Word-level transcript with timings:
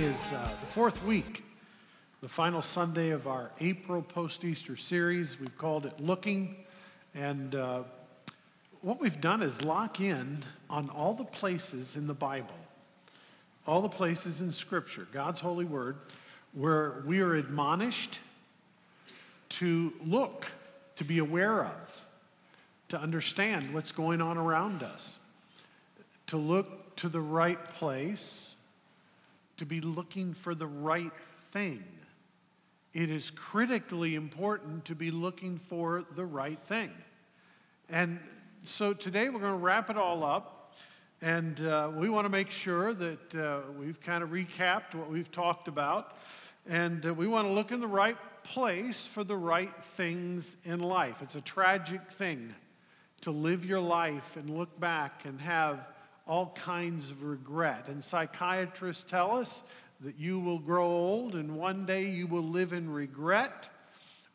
is 0.00 0.32
uh, 0.32 0.48
the 0.60 0.66
fourth 0.66 1.04
week, 1.04 1.44
the 2.22 2.28
final 2.28 2.62
Sunday 2.62 3.10
of 3.10 3.26
our 3.26 3.50
April 3.60 4.00
post 4.00 4.42
Easter 4.46 4.74
series. 4.74 5.38
We've 5.38 5.58
called 5.58 5.84
it 5.84 6.00
Looking. 6.00 6.56
And 7.14 7.54
uh, 7.54 7.82
what 8.80 8.98
we've 8.98 9.20
done 9.20 9.42
is 9.42 9.62
lock 9.62 10.00
in 10.00 10.42
on 10.70 10.88
all 10.88 11.12
the 11.12 11.24
places 11.24 11.96
in 11.96 12.06
the 12.06 12.14
Bible, 12.14 12.54
all 13.66 13.82
the 13.82 13.90
places 13.90 14.40
in 14.40 14.52
Scripture, 14.52 15.06
God's 15.12 15.38
holy 15.38 15.66
word, 15.66 15.98
where 16.54 17.02
we 17.04 17.20
are 17.20 17.34
admonished 17.34 18.20
to 19.50 19.92
look, 20.06 20.46
to 20.96 21.04
be 21.04 21.18
aware 21.18 21.62
of, 21.62 22.04
to 22.88 22.98
understand 22.98 23.74
what's 23.74 23.92
going 23.92 24.22
on 24.22 24.38
around 24.38 24.82
us, 24.82 25.18
to 26.28 26.38
look 26.38 26.96
to 26.96 27.10
the 27.10 27.20
right 27.20 27.62
place 27.68 28.49
to 29.60 29.66
be 29.66 29.82
looking 29.82 30.32
for 30.32 30.54
the 30.54 30.66
right 30.66 31.14
thing. 31.52 31.84
It 32.94 33.10
is 33.10 33.28
critically 33.28 34.14
important 34.14 34.86
to 34.86 34.94
be 34.94 35.10
looking 35.10 35.58
for 35.58 36.02
the 36.16 36.24
right 36.24 36.58
thing. 36.64 36.90
And 37.90 38.20
so 38.64 38.94
today 38.94 39.28
we're 39.28 39.38
going 39.38 39.52
to 39.52 39.62
wrap 39.62 39.90
it 39.90 39.98
all 39.98 40.24
up. 40.24 40.78
And 41.20 41.60
uh, 41.60 41.90
we 41.94 42.08
want 42.08 42.24
to 42.24 42.30
make 42.30 42.50
sure 42.50 42.94
that 42.94 43.34
uh, 43.34 43.70
we've 43.78 44.00
kind 44.00 44.22
of 44.22 44.30
recapped 44.30 44.94
what 44.94 45.10
we've 45.10 45.30
talked 45.30 45.68
about. 45.68 46.16
And 46.66 47.04
uh, 47.04 47.12
we 47.12 47.26
want 47.26 47.46
to 47.46 47.52
look 47.52 47.70
in 47.70 47.80
the 47.80 47.86
right 47.86 48.16
place 48.42 49.06
for 49.06 49.24
the 49.24 49.36
right 49.36 49.74
things 49.84 50.56
in 50.64 50.80
life. 50.80 51.20
It's 51.20 51.36
a 51.36 51.42
tragic 51.42 52.10
thing 52.10 52.54
to 53.20 53.30
live 53.30 53.66
your 53.66 53.80
life 53.80 54.38
and 54.38 54.56
look 54.56 54.80
back 54.80 55.26
and 55.26 55.38
have 55.38 55.86
all 56.30 56.52
kinds 56.54 57.10
of 57.10 57.24
regret. 57.24 57.88
And 57.88 58.04
psychiatrists 58.04 59.02
tell 59.02 59.36
us 59.36 59.64
that 60.00 60.16
you 60.16 60.38
will 60.38 60.60
grow 60.60 60.86
old 60.86 61.34
and 61.34 61.56
one 61.56 61.84
day 61.84 62.08
you 62.08 62.28
will 62.28 62.44
live 62.44 62.72
in 62.72 62.88
regret 62.88 63.68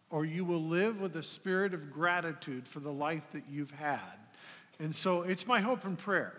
or 0.09 0.25
you 0.25 0.43
will 0.43 0.61
live 0.61 0.99
with 0.99 1.15
a 1.15 1.23
spirit 1.23 1.73
of 1.73 1.93
gratitude 1.93 2.67
for 2.67 2.81
the 2.81 2.91
life 2.91 3.31
that 3.31 3.43
you've 3.49 3.71
had. 3.71 4.11
And 4.77 4.93
so 4.93 5.21
it's 5.21 5.47
my 5.47 5.61
hope 5.61 5.85
and 5.85 5.97
prayer 5.97 6.33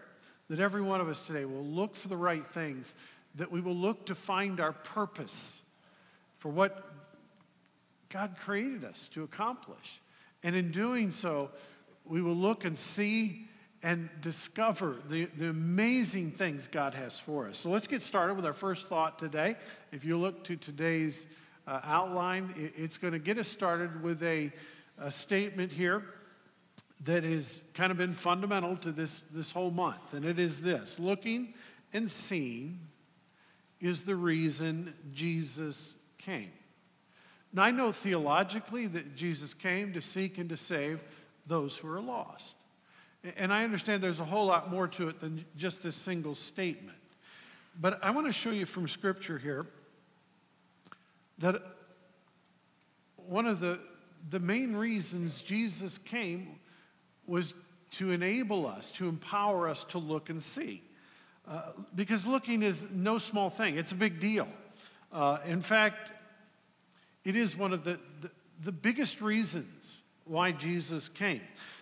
that 0.51 0.61
every 0.61 0.83
one 0.83 1.01
of 1.01 1.09
us 1.09 1.23
today 1.23 1.47
will 1.47 1.65
look 1.65 1.97
for 1.97 2.09
the 2.09 2.19
right 2.19 2.47
things, 2.47 2.93
that 3.37 3.51
we 3.51 3.63
will 3.63 3.75
look 3.75 4.05
to 4.07 4.15
find 4.15 4.61
our 4.61 4.73
purpose 4.73 5.63
for 6.37 6.51
what 6.51 6.87
God 8.11 8.37
created 8.39 8.85
us 8.85 9.09
to 9.15 9.23
accomplish. 9.23 10.03
And 10.43 10.55
in 10.55 10.71
doing 10.71 11.13
so, 11.13 11.51
we 12.05 12.21
will 12.21 12.37
look 12.37 12.67
and 12.67 12.79
see 12.79 13.49
and 13.87 14.11
discover 14.21 14.97
the, 15.09 15.27
the 15.39 15.49
amazing 15.49 16.33
things 16.33 16.67
God 16.67 16.93
has 16.95 17.21
for 17.21 17.47
us. 17.47 17.57
So 17.57 17.71
let's 17.71 17.87
get 17.87 18.03
started 18.03 18.35
with 18.35 18.45
our 18.45 18.53
first 18.53 18.89
thought 18.89 19.17
today. 19.17 19.55
If 19.93 20.05
you 20.05 20.19
look 20.19 20.43
to 20.47 20.57
today's 20.57 21.29
uh, 21.69 21.79
outline, 21.85 22.53
it, 22.57 22.73
it's 22.77 22.99
going 22.99 23.13
to 23.13 23.21
get 23.21 23.39
us 23.39 23.47
started 23.47 24.03
with 24.03 24.25
a, 24.25 24.51
a 24.99 25.13
statement 25.13 25.71
here 25.71 26.03
that 27.05 27.23
has 27.23 27.61
kind 27.75 27.93
of 27.93 27.97
been 27.97 28.13
fundamental 28.13 28.77
to 28.79 28.91
this, 28.91 29.23
this 29.33 29.53
whole 29.53 29.71
month. 29.71 30.15
And 30.15 30.25
it 30.25 30.41
is 30.41 30.61
this 30.61 30.99
looking 30.99 31.55
and 31.93 32.11
seeing 32.11 32.81
is 33.81 34.03
the 34.03 34.17
reason 34.17 34.95
Jesus 35.15 35.95
came. 36.19 36.51
Now, 37.53 37.63
I 37.63 37.71
know 37.71 37.93
theologically 37.93 38.89
that 38.89 39.15
Jesus 39.15 39.55
came 39.55 39.93
to 39.93 40.01
seek 40.01 40.39
and 40.39 40.49
to 40.49 40.57
save 40.57 41.01
those 41.47 41.79
who 41.79 41.89
are 41.89 42.01
lost. 42.01 42.57
And 43.37 43.53
I 43.53 43.65
understand 43.65 44.03
there's 44.03 44.21
a 44.21 44.25
whole 44.25 44.47
lot 44.47 44.71
more 44.71 44.87
to 44.89 45.09
it 45.09 45.21
than 45.21 45.45
just 45.57 45.83
this 45.83 45.97
single 45.97 46.35
statement. 46.35 46.97
But 47.81 47.99
I 48.03 48.11
want 48.11 48.27
to 48.27 48.33
show 48.33 48.51
you 48.51 48.67
from 48.67 48.89
Scripture 48.89 49.39
here 49.39 49.67
that 51.39 51.63
one 53.17 53.47
of 53.47 53.61
the, 53.61 53.79
the 54.31 54.39
main 54.41 54.75
reasons 54.75 55.41
Jesus 55.41 55.99
came 55.99 56.59
was 57.27 57.55
to 57.93 58.11
enable 58.11 58.67
us, 58.67 58.91
to 58.93 59.09
empower 59.09 59.69
us 59.69 59.85
to 59.85 59.99
look 59.99 60.31
and 60.31 60.43
see. 60.43 60.83
Uh, 61.49 61.73
because 61.95 62.27
looking 62.27 62.63
is 62.63 62.87
no 62.91 63.19
small 63.19 63.51
thing, 63.51 63.77
it's 63.77 63.93
a 63.93 63.97
big 63.97 64.21
deal. 64.21 64.49
Uh, 65.13 65.39
in 65.47 65.63
fact, 65.63 66.11
it 67.25 67.37
is 67.37 67.57
one 67.57 67.73
of 67.73 67.85
the, 67.85 67.99
the, 68.21 68.31
the 68.65 68.73
biggest 68.73 69.21
reasons 69.21 70.03
why 70.25 70.53
Jesus 70.53 71.09
came. 71.09 71.41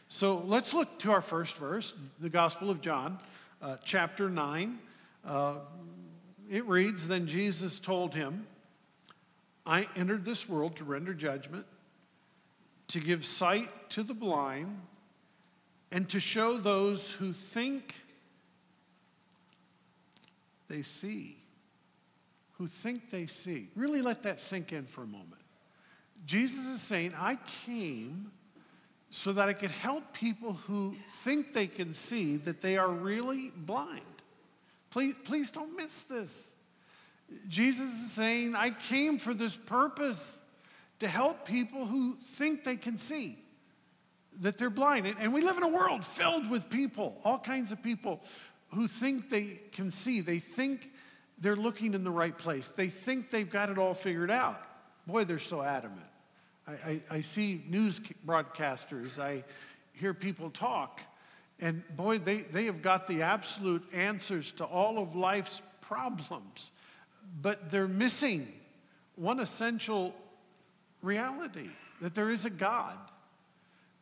So 0.08 0.42
let's 0.46 0.74
look 0.74 0.98
to 1.00 1.12
our 1.12 1.20
first 1.20 1.56
verse, 1.56 1.92
the 2.20 2.28
Gospel 2.28 2.70
of 2.70 2.80
John, 2.80 3.18
uh, 3.62 3.76
chapter 3.84 4.28
9. 4.28 4.78
Uh, 5.24 5.54
it 6.50 6.66
reads 6.66 7.08
Then 7.08 7.26
Jesus 7.26 7.78
told 7.78 8.14
him, 8.14 8.46
I 9.66 9.88
entered 9.96 10.24
this 10.24 10.48
world 10.48 10.76
to 10.76 10.84
render 10.84 11.14
judgment, 11.14 11.66
to 12.88 13.00
give 13.00 13.24
sight 13.24 13.68
to 13.90 14.02
the 14.02 14.14
blind, 14.14 14.78
and 15.90 16.08
to 16.10 16.20
show 16.20 16.58
those 16.58 17.10
who 17.10 17.32
think 17.32 17.94
they 20.68 20.82
see. 20.82 21.38
Who 22.58 22.66
think 22.66 23.10
they 23.10 23.26
see. 23.26 23.70
Really 23.74 24.02
let 24.02 24.22
that 24.24 24.40
sink 24.40 24.72
in 24.72 24.84
for 24.84 25.02
a 25.02 25.06
moment. 25.06 25.40
Jesus 26.26 26.66
is 26.66 26.80
saying, 26.80 27.14
I 27.18 27.38
came 27.64 28.30
so 29.14 29.32
that 29.32 29.48
I 29.48 29.52
could 29.52 29.70
help 29.70 30.12
people 30.12 30.54
who 30.54 30.96
think 31.22 31.52
they 31.52 31.68
can 31.68 31.94
see 31.94 32.36
that 32.38 32.60
they 32.60 32.76
are 32.76 32.88
really 32.88 33.52
blind. 33.54 34.00
Please, 34.90 35.14
please 35.22 35.52
don't 35.52 35.76
miss 35.76 36.02
this. 36.02 36.56
Jesus 37.46 37.90
is 37.90 38.10
saying, 38.10 38.56
I 38.56 38.70
came 38.70 39.18
for 39.18 39.32
this 39.32 39.56
purpose 39.56 40.40
to 40.98 41.06
help 41.06 41.46
people 41.46 41.86
who 41.86 42.16
think 42.32 42.64
they 42.64 42.74
can 42.74 42.98
see 42.98 43.38
that 44.40 44.58
they're 44.58 44.68
blind. 44.68 45.06
And 45.20 45.32
we 45.32 45.42
live 45.42 45.58
in 45.58 45.62
a 45.62 45.68
world 45.68 46.04
filled 46.04 46.50
with 46.50 46.68
people, 46.68 47.16
all 47.22 47.38
kinds 47.38 47.70
of 47.70 47.80
people 47.80 48.20
who 48.70 48.88
think 48.88 49.30
they 49.30 49.60
can 49.70 49.92
see. 49.92 50.22
They 50.22 50.40
think 50.40 50.90
they're 51.38 51.54
looking 51.54 51.94
in 51.94 52.02
the 52.02 52.10
right 52.10 52.36
place. 52.36 52.66
They 52.66 52.88
think 52.88 53.30
they've 53.30 53.48
got 53.48 53.70
it 53.70 53.78
all 53.78 53.94
figured 53.94 54.32
out. 54.32 54.60
Boy, 55.06 55.22
they're 55.22 55.38
so 55.38 55.62
adamant. 55.62 56.08
I, 56.66 56.72
I, 56.72 57.02
I 57.10 57.20
see 57.20 57.64
news 57.68 58.00
broadcasters, 58.26 59.18
I 59.18 59.44
hear 59.92 60.14
people 60.14 60.50
talk, 60.50 61.00
and 61.60 61.84
boy, 61.96 62.18
they, 62.18 62.38
they 62.38 62.64
have 62.66 62.82
got 62.82 63.06
the 63.06 63.22
absolute 63.22 63.84
answers 63.92 64.52
to 64.52 64.64
all 64.64 64.98
of 64.98 65.14
life's 65.14 65.62
problems, 65.80 66.72
but 67.40 67.70
they're 67.70 67.88
missing 67.88 68.52
one 69.16 69.40
essential 69.40 70.14
reality 71.02 71.68
that 72.00 72.14
there 72.14 72.30
is 72.30 72.44
a 72.44 72.50
God. 72.50 72.98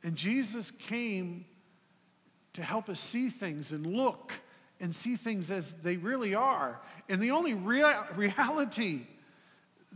And 0.02 0.16
Jesus 0.16 0.70
came 0.70 1.44
to 2.54 2.62
help 2.62 2.88
us 2.88 3.00
see 3.00 3.28
things 3.28 3.72
and 3.72 3.86
look 3.86 4.32
and 4.80 4.94
see 4.94 5.16
things 5.16 5.50
as 5.50 5.74
they 5.74 5.96
really 5.96 6.34
are. 6.34 6.80
And 7.08 7.20
the 7.20 7.30
only 7.30 7.54
rea- 7.54 8.04
reality 8.16 9.06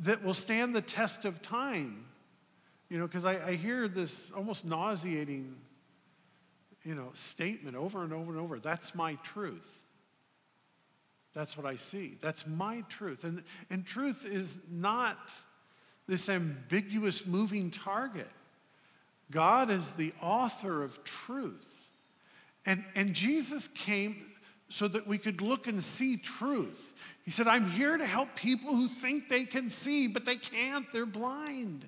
that 0.03 0.23
will 0.23 0.35
stand 0.35 0.77
the 0.77 0.83
test 0.83 1.25
of 1.25 1.43
time 1.43 2.05
you 2.89 2.99
know, 2.99 3.07
because 3.07 3.25
I, 3.25 3.49
I 3.49 3.55
hear 3.55 3.89
this 3.89 4.33
almost 4.33 4.65
nauseating, 4.65 5.57
you 6.85 6.95
know, 6.95 7.11
statement 7.15 7.77
over 7.77 8.03
and 8.03 8.13
over 8.13 8.31
and 8.33 8.41
over. 8.41 8.59
That's 8.59 8.95
my 8.95 9.15
truth. 9.17 9.67
That's 11.35 11.57
what 11.57 11.67
I 11.67 11.77
see. 11.77 12.17
That's 12.23 12.47
my 12.47 12.83
truth. 12.89 13.25
And, 13.25 13.43
and 13.69 13.85
truth 13.85 14.25
is 14.25 14.59
not 14.71 15.19
this 16.07 16.29
ambiguous 16.29 17.27
moving 17.27 17.71
target. 17.71 18.31
God 19.31 19.71
is 19.71 19.91
the 19.93 20.13
author 20.23 20.83
of 20.83 21.03
truth. 21.05 21.91
And, 22.65 22.85
and 22.95 23.15
Jesus 23.15 23.69
came 23.69 24.25
so 24.69 24.89
that 24.89 25.07
we 25.07 25.19
could 25.19 25.41
look 25.41 25.67
and 25.67 25.83
see 25.83 26.17
truth. 26.17 26.93
He 27.25 27.31
said, 27.31 27.49
I'm 27.49 27.69
here 27.71 27.97
to 27.97 28.07
help 28.07 28.35
people 28.35 28.75
who 28.75 28.89
think 28.89 29.29
they 29.29 29.45
can 29.45 29.69
see, 29.69 30.07
but 30.07 30.25
they 30.25 30.37
can't, 30.37 30.91
they're 30.93 31.07
blind. 31.07 31.87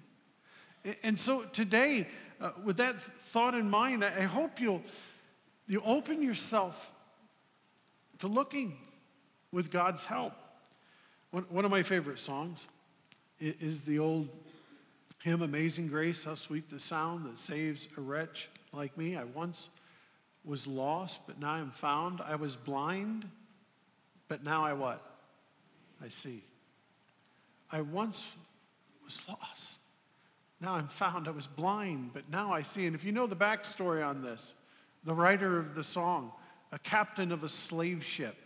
And 1.02 1.18
so 1.18 1.42
today, 1.42 2.06
uh, 2.40 2.50
with 2.64 2.76
that 2.76 3.00
thought 3.00 3.54
in 3.54 3.68
mind, 3.68 4.04
I 4.04 4.22
hope 4.22 4.60
you'll, 4.60 4.82
you 5.66 5.82
open 5.84 6.22
yourself 6.22 6.92
to 8.18 8.28
looking 8.28 8.76
with 9.52 9.70
God's 9.70 10.04
help. 10.04 10.32
One, 11.30 11.44
one 11.50 11.64
of 11.64 11.70
my 11.70 11.82
favorite 11.82 12.18
songs 12.18 12.68
is 13.40 13.82
the 13.82 13.98
old 13.98 14.28
hymn, 15.22 15.42
Amazing 15.42 15.88
Grace, 15.88 16.24
How 16.24 16.34
Sweet 16.34 16.68
the 16.70 16.78
Sound 16.78 17.26
That 17.26 17.38
Saves 17.38 17.88
a 17.96 18.00
Wretch 18.00 18.48
Like 18.72 18.96
Me. 18.96 19.16
I 19.16 19.24
once 19.24 19.68
was 20.44 20.66
lost, 20.66 21.26
but 21.26 21.40
now 21.40 21.52
I'm 21.52 21.70
found. 21.70 22.20
I 22.20 22.36
was 22.36 22.56
blind, 22.56 23.28
but 24.28 24.44
now 24.44 24.64
I 24.64 24.72
what? 24.72 25.02
I 26.02 26.08
see. 26.08 26.42
I 27.70 27.82
once 27.82 28.28
was 29.04 29.22
lost 29.28 29.78
now 30.60 30.74
I'm 30.74 30.88
found. 30.88 31.28
I 31.28 31.30
was 31.30 31.46
blind, 31.46 32.10
but 32.12 32.28
now 32.30 32.52
I 32.52 32.62
see. 32.62 32.86
And 32.86 32.94
if 32.94 33.04
you 33.04 33.12
know 33.12 33.26
the 33.26 33.36
backstory 33.36 34.06
on 34.06 34.22
this, 34.22 34.54
the 35.04 35.14
writer 35.14 35.58
of 35.58 35.74
the 35.74 35.84
song, 35.84 36.32
a 36.72 36.78
captain 36.78 37.30
of 37.30 37.44
a 37.44 37.48
slave 37.48 38.04
ship 38.04 38.36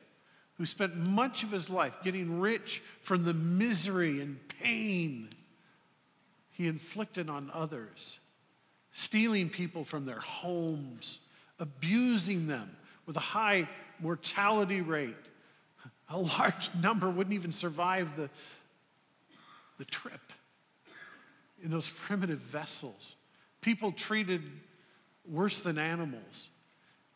who 0.58 0.66
spent 0.66 0.94
much 0.96 1.42
of 1.42 1.50
his 1.50 1.70
life 1.70 1.96
getting 2.04 2.38
rich 2.38 2.82
from 3.00 3.24
the 3.24 3.34
misery 3.34 4.20
and 4.20 4.38
pain 4.60 5.28
he 6.50 6.68
inflicted 6.68 7.30
on 7.30 7.50
others, 7.54 8.20
stealing 8.92 9.48
people 9.48 9.84
from 9.84 10.04
their 10.04 10.20
homes, 10.20 11.20
abusing 11.58 12.46
them 12.46 12.76
with 13.06 13.16
a 13.16 13.20
high 13.20 13.66
mortality 13.98 14.82
rate. 14.82 15.16
A 16.10 16.18
large 16.18 16.74
number 16.82 17.08
wouldn't 17.08 17.34
even 17.34 17.52
survive 17.52 18.16
the, 18.16 18.28
the 19.78 19.86
trip 19.86 20.20
in 21.62 21.70
those 21.70 21.88
primitive 21.88 22.38
vessels. 22.38 23.16
People 23.60 23.92
treated 23.92 24.42
worse 25.28 25.60
than 25.60 25.78
animals. 25.78 26.50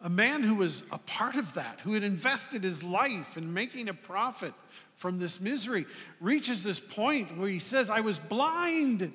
A 0.01 0.09
man 0.09 0.43
who 0.43 0.57
was 0.57 0.83
a 0.93 0.99
part 0.99 1.37
of 1.37 1.55
that, 1.55 1.81
who 1.81 1.95
had 1.95 2.03
invested 2.03 2.63
his 2.63 2.85
life 2.85 3.37
in 3.37 3.53
making 3.53 3.89
a 3.89 3.95
profit 3.95 4.53
from 4.95 5.19
this 5.19 5.41
misery, 5.41 5.87
reaches 6.21 6.63
this 6.63 6.81
point 6.81 7.37
where 7.37 7.49
he 7.49 7.59
says, 7.59 7.91
I 7.91 8.01
was 8.01 8.19
blind, 8.19 9.13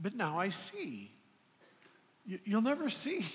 but 0.00 0.14
now 0.14 0.38
I 0.38 0.50
see. 0.50 1.10
You'll 2.44 2.62
never 2.62 2.88
see 2.88 3.26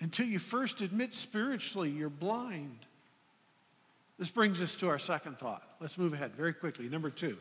until 0.00 0.26
you 0.26 0.38
first 0.38 0.80
admit 0.80 1.14
spiritually 1.14 1.90
you're 1.90 2.08
blind. 2.08 2.78
This 4.18 4.30
brings 4.30 4.62
us 4.62 4.74
to 4.76 4.88
our 4.88 4.98
second 4.98 5.38
thought. 5.38 5.62
Let's 5.80 5.98
move 5.98 6.12
ahead 6.12 6.34
very 6.34 6.52
quickly. 6.52 6.88
Number 6.88 7.10
two 7.10 7.36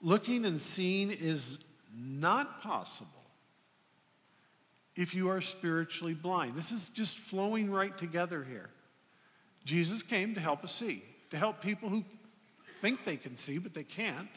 looking 0.00 0.44
and 0.44 0.60
seeing 0.60 1.10
is 1.10 1.58
not 1.96 2.62
possible 2.62 3.10
if 4.96 5.14
you 5.14 5.28
are 5.28 5.40
spiritually 5.40 6.14
blind. 6.14 6.54
This 6.54 6.72
is 6.72 6.88
just 6.90 7.18
flowing 7.18 7.70
right 7.70 7.96
together 7.96 8.44
here. 8.48 8.70
Jesus 9.64 10.02
came 10.02 10.34
to 10.34 10.40
help 10.40 10.62
us 10.64 10.74
see, 10.74 11.02
to 11.30 11.36
help 11.36 11.60
people 11.60 11.88
who 11.88 12.04
think 12.80 13.04
they 13.04 13.16
can 13.16 13.36
see, 13.36 13.58
but 13.58 13.74
they 13.74 13.82
can't. 13.82 14.28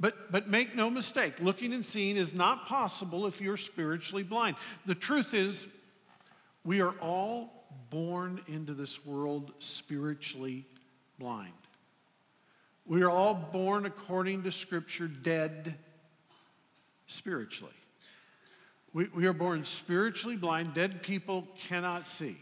But, 0.00 0.30
but 0.30 0.48
make 0.48 0.76
no 0.76 0.90
mistake, 0.90 1.34
looking 1.40 1.72
and 1.72 1.84
seeing 1.84 2.16
is 2.16 2.32
not 2.32 2.66
possible 2.66 3.26
if 3.26 3.40
you're 3.40 3.56
spiritually 3.56 4.22
blind. 4.22 4.56
The 4.86 4.94
truth 4.94 5.34
is, 5.34 5.66
we 6.64 6.80
are 6.80 6.94
all 7.00 7.66
born 7.90 8.40
into 8.46 8.74
this 8.74 9.04
world 9.04 9.52
spiritually 9.58 10.66
blind. 11.18 11.52
We 12.86 13.02
are 13.02 13.10
all 13.10 13.34
born, 13.34 13.86
according 13.86 14.44
to 14.44 14.52
Scripture, 14.52 15.08
dead 15.08 15.74
spiritually. 17.08 17.72
We, 18.92 19.08
we 19.14 19.26
are 19.26 19.32
born 19.32 19.64
spiritually 19.64 20.36
blind. 20.36 20.74
Dead 20.74 21.02
people 21.02 21.46
cannot 21.68 22.08
see. 22.08 22.36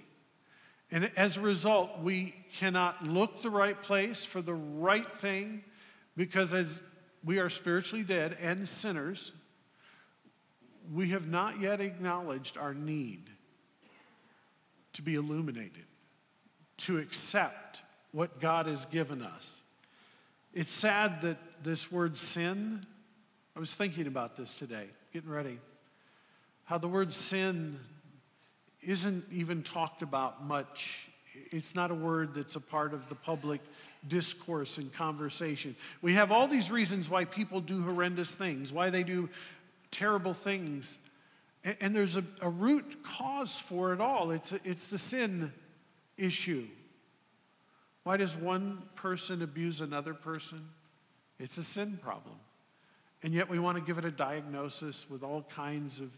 And 0.90 1.10
as 1.16 1.36
a 1.36 1.40
result, 1.40 2.00
we 2.00 2.34
cannot 2.58 3.04
look 3.04 3.42
the 3.42 3.50
right 3.50 3.80
place 3.80 4.24
for 4.24 4.40
the 4.40 4.54
right 4.54 5.16
thing 5.16 5.64
because 6.16 6.52
as 6.52 6.80
we 7.24 7.38
are 7.38 7.50
spiritually 7.50 8.04
dead 8.04 8.36
and 8.40 8.68
sinners, 8.68 9.32
we 10.92 11.08
have 11.10 11.28
not 11.28 11.60
yet 11.60 11.80
acknowledged 11.80 12.56
our 12.56 12.72
need 12.72 13.30
to 14.92 15.02
be 15.02 15.14
illuminated, 15.14 15.84
to 16.78 16.98
accept 16.98 17.82
what 18.12 18.40
God 18.40 18.66
has 18.66 18.84
given 18.86 19.22
us. 19.22 19.62
It's 20.54 20.70
sad 20.70 21.20
that 21.22 21.36
this 21.64 21.90
word 21.92 22.16
sin, 22.16 22.86
I 23.56 23.58
was 23.58 23.74
thinking 23.74 24.06
about 24.06 24.36
this 24.36 24.52
today, 24.52 24.86
getting 25.12 25.30
ready 25.30 25.58
how 26.66 26.78
the 26.78 26.88
word 26.88 27.14
sin 27.14 27.78
isn't 28.82 29.24
even 29.32 29.62
talked 29.62 30.02
about 30.02 30.44
much. 30.44 31.08
It's 31.52 31.74
not 31.74 31.92
a 31.92 31.94
word 31.94 32.34
that's 32.34 32.56
a 32.56 32.60
part 32.60 32.92
of 32.92 33.08
the 33.08 33.14
public 33.14 33.60
discourse 34.08 34.78
and 34.78 34.92
conversation. 34.92 35.76
We 36.02 36.14
have 36.14 36.32
all 36.32 36.48
these 36.48 36.70
reasons 36.70 37.08
why 37.08 37.24
people 37.24 37.60
do 37.60 37.82
horrendous 37.82 38.34
things, 38.34 38.72
why 38.72 38.90
they 38.90 39.04
do 39.04 39.28
terrible 39.92 40.34
things. 40.34 40.98
And, 41.80 41.94
there's 41.94 42.16
a, 42.16 42.24
a, 42.40 42.50
root 42.50 43.02
cause 43.02 43.58
for 43.58 43.92
it 43.92 44.00
all 44.00 44.30
it's, 44.30 44.52
it's 44.64 44.86
the 44.86 44.98
sin 44.98 45.52
issue. 46.16 46.66
Why 48.04 48.16
does 48.16 48.36
one 48.36 48.82
person 48.94 49.42
abuse 49.42 49.80
another 49.80 50.14
person? 50.14 50.68
It's 51.40 51.58
a 51.58 51.64
sin 51.64 51.98
problem. 52.02 52.36
And 53.22 53.32
yet 53.32 53.48
we 53.48 53.58
want 53.58 53.76
to 53.78 53.82
give 53.82 53.98
it 53.98 54.04
a 54.04 54.10
diagnosis 54.10 55.08
with 55.08 55.22
all 55.22 55.42
kinds 55.42 56.00
of 56.00 56.10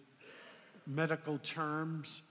medical 0.86 1.38
terms, 1.38 2.22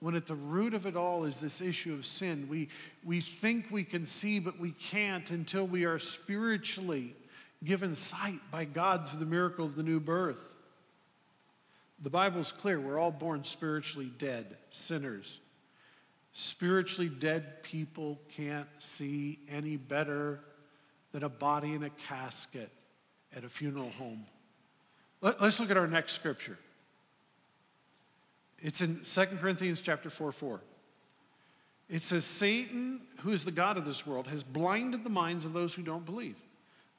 when 0.00 0.14
at 0.14 0.26
the 0.26 0.34
root 0.34 0.74
of 0.74 0.86
it 0.86 0.96
all 0.96 1.24
is 1.24 1.40
this 1.40 1.60
issue 1.60 1.94
of 1.94 2.04
sin. 2.04 2.46
We, 2.50 2.68
we 3.04 3.20
think 3.20 3.66
we 3.70 3.84
can 3.84 4.06
see, 4.06 4.38
but 4.38 4.60
we 4.60 4.72
can't 4.72 5.30
until 5.30 5.66
we 5.66 5.84
are 5.84 5.98
spiritually 5.98 7.14
given 7.64 7.96
sight 7.96 8.40
by 8.50 8.66
God 8.66 9.08
through 9.08 9.20
the 9.20 9.26
miracle 9.26 9.64
of 9.64 9.74
the 9.76 9.82
new 9.82 10.00
birth. 10.00 10.54
The 12.02 12.10
Bible's 12.10 12.52
clear. 12.52 12.78
We're 12.78 12.98
all 12.98 13.10
born 13.10 13.44
spiritually 13.44 14.12
dead, 14.18 14.58
sinners. 14.70 15.40
Spiritually 16.34 17.08
dead 17.08 17.62
people 17.62 18.20
can't 18.36 18.68
see 18.78 19.38
any 19.48 19.76
better 19.76 20.40
than 21.12 21.22
a 21.22 21.28
body 21.28 21.72
in 21.72 21.84
a 21.84 21.90
casket 21.90 22.70
at 23.36 23.44
a 23.44 23.48
funeral 23.48 23.90
home. 23.90 24.26
Let, 25.20 25.40
us 25.40 25.58
look 25.60 25.70
at 25.70 25.76
our 25.76 25.86
next 25.86 26.12
scripture. 26.12 26.58
It's 28.58 28.80
in 28.80 29.00
2 29.04 29.26
Corinthians 29.40 29.80
chapter 29.80 30.10
4 30.10 30.32
4. 30.32 30.60
It 31.90 32.02
says, 32.02 32.24
Satan, 32.24 33.02
who 33.20 33.30
is 33.30 33.44
the 33.44 33.50
God 33.50 33.76
of 33.76 33.84
this 33.84 34.06
world, 34.06 34.26
has 34.28 34.42
blinded 34.42 35.04
the 35.04 35.10
minds 35.10 35.44
of 35.44 35.52
those 35.52 35.74
who 35.74 35.82
don't 35.82 36.06
believe. 36.06 36.36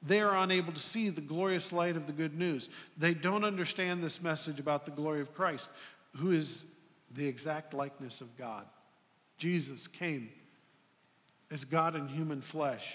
They 0.06 0.22
are 0.22 0.36
unable 0.36 0.74
to 0.74 0.80
see 0.80 1.10
the 1.10 1.22
glorious 1.22 1.74
light 1.74 1.96
of 1.96 2.06
the 2.06 2.14
good 2.14 2.38
news. 2.38 2.70
They 2.98 3.16
don't 3.16 3.44
understand 3.44 4.04
this 4.04 4.22
message 4.22 4.60
about 4.60 4.86
the 4.86 4.92
glory 4.92 5.22
of 5.22 5.34
Christ, 5.34 5.70
who 6.18 6.32
is 6.32 6.66
the 7.12 7.28
exact 7.28 7.74
likeness 7.74 8.22
of 8.22 8.38
God. 8.38 8.66
Jesus 9.38 9.88
came 9.88 10.30
as 11.50 11.66
God 11.66 11.96
in 11.96 12.08
human 12.08 12.42
flesh. 12.42 12.94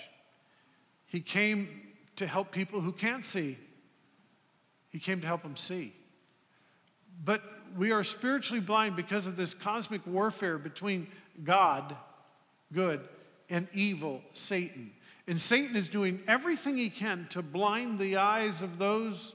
He 1.06 1.20
came 1.20 1.89
to 2.20 2.26
help 2.26 2.52
people 2.52 2.82
who 2.82 2.92
can't 2.92 3.24
see, 3.24 3.56
He 4.90 4.98
came 4.98 5.22
to 5.22 5.26
help 5.26 5.42
them 5.42 5.56
see. 5.56 5.94
But 7.24 7.42
we 7.78 7.92
are 7.92 8.04
spiritually 8.04 8.60
blind 8.60 8.94
because 8.94 9.26
of 9.26 9.36
this 9.36 9.54
cosmic 9.54 10.06
warfare 10.06 10.58
between 10.58 11.08
God, 11.42 11.96
good, 12.74 13.00
and 13.48 13.66
evil, 13.72 14.20
Satan. 14.34 14.92
And 15.26 15.40
Satan 15.40 15.74
is 15.76 15.88
doing 15.88 16.20
everything 16.28 16.76
he 16.76 16.90
can 16.90 17.26
to 17.30 17.40
blind 17.40 17.98
the 17.98 18.18
eyes 18.18 18.60
of 18.60 18.76
those 18.76 19.34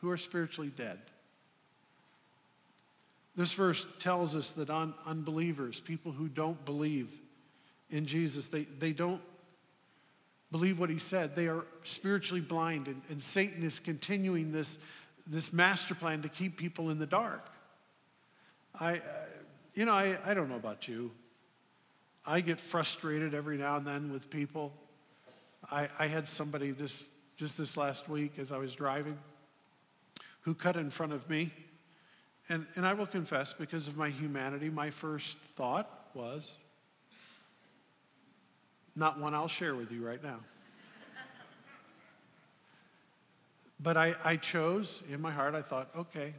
who 0.00 0.10
are 0.10 0.16
spiritually 0.16 0.72
dead. 0.76 1.00
This 3.34 3.52
verse 3.52 3.84
tells 3.98 4.36
us 4.36 4.52
that 4.52 4.70
un- 4.70 4.94
unbelievers, 5.06 5.80
people 5.80 6.12
who 6.12 6.28
don't 6.28 6.64
believe 6.64 7.08
in 7.90 8.06
Jesus, 8.06 8.46
they, 8.46 8.62
they 8.78 8.92
don't 8.92 9.22
believe 10.50 10.78
what 10.78 10.90
he 10.90 10.98
said. 10.98 11.36
They 11.36 11.46
are 11.48 11.64
spiritually 11.82 12.40
blind, 12.40 12.86
and, 12.86 13.02
and 13.10 13.22
Satan 13.22 13.62
is 13.62 13.78
continuing 13.78 14.52
this, 14.52 14.78
this 15.26 15.52
master 15.52 15.94
plan 15.94 16.22
to 16.22 16.28
keep 16.28 16.56
people 16.56 16.90
in 16.90 16.98
the 16.98 17.06
dark. 17.06 17.46
I, 18.78 18.96
uh, 18.96 19.00
you 19.74 19.84
know, 19.84 19.92
I, 19.92 20.16
I 20.24 20.34
don't 20.34 20.48
know 20.48 20.56
about 20.56 20.88
you. 20.88 21.10
I 22.24 22.40
get 22.40 22.60
frustrated 22.60 23.34
every 23.34 23.56
now 23.56 23.76
and 23.76 23.86
then 23.86 24.12
with 24.12 24.30
people. 24.30 24.72
I, 25.70 25.88
I 25.98 26.06
had 26.06 26.28
somebody 26.28 26.70
this 26.70 27.08
just 27.36 27.56
this 27.56 27.76
last 27.76 28.08
week 28.08 28.38
as 28.38 28.50
I 28.50 28.58
was 28.58 28.74
driving 28.74 29.16
who 30.40 30.54
cut 30.54 30.76
in 30.76 30.90
front 30.90 31.12
of 31.12 31.28
me. 31.30 31.52
And, 32.48 32.66
and 32.74 32.86
I 32.86 32.94
will 32.94 33.06
confess, 33.06 33.52
because 33.52 33.88
of 33.88 33.96
my 33.96 34.08
humanity, 34.08 34.70
my 34.70 34.90
first 34.90 35.36
thought 35.56 36.08
was 36.14 36.56
not 38.98 39.20
one 39.20 39.34
I'll 39.34 39.48
share 39.48 39.74
with 39.74 39.92
you 39.92 40.04
right 40.04 40.22
now. 40.22 40.40
But 43.80 43.96
I, 43.96 44.16
I 44.24 44.36
chose 44.36 45.04
in 45.08 45.20
my 45.20 45.30
heart, 45.30 45.54
I 45.54 45.62
thought, 45.62 45.88
okay, 45.96 46.34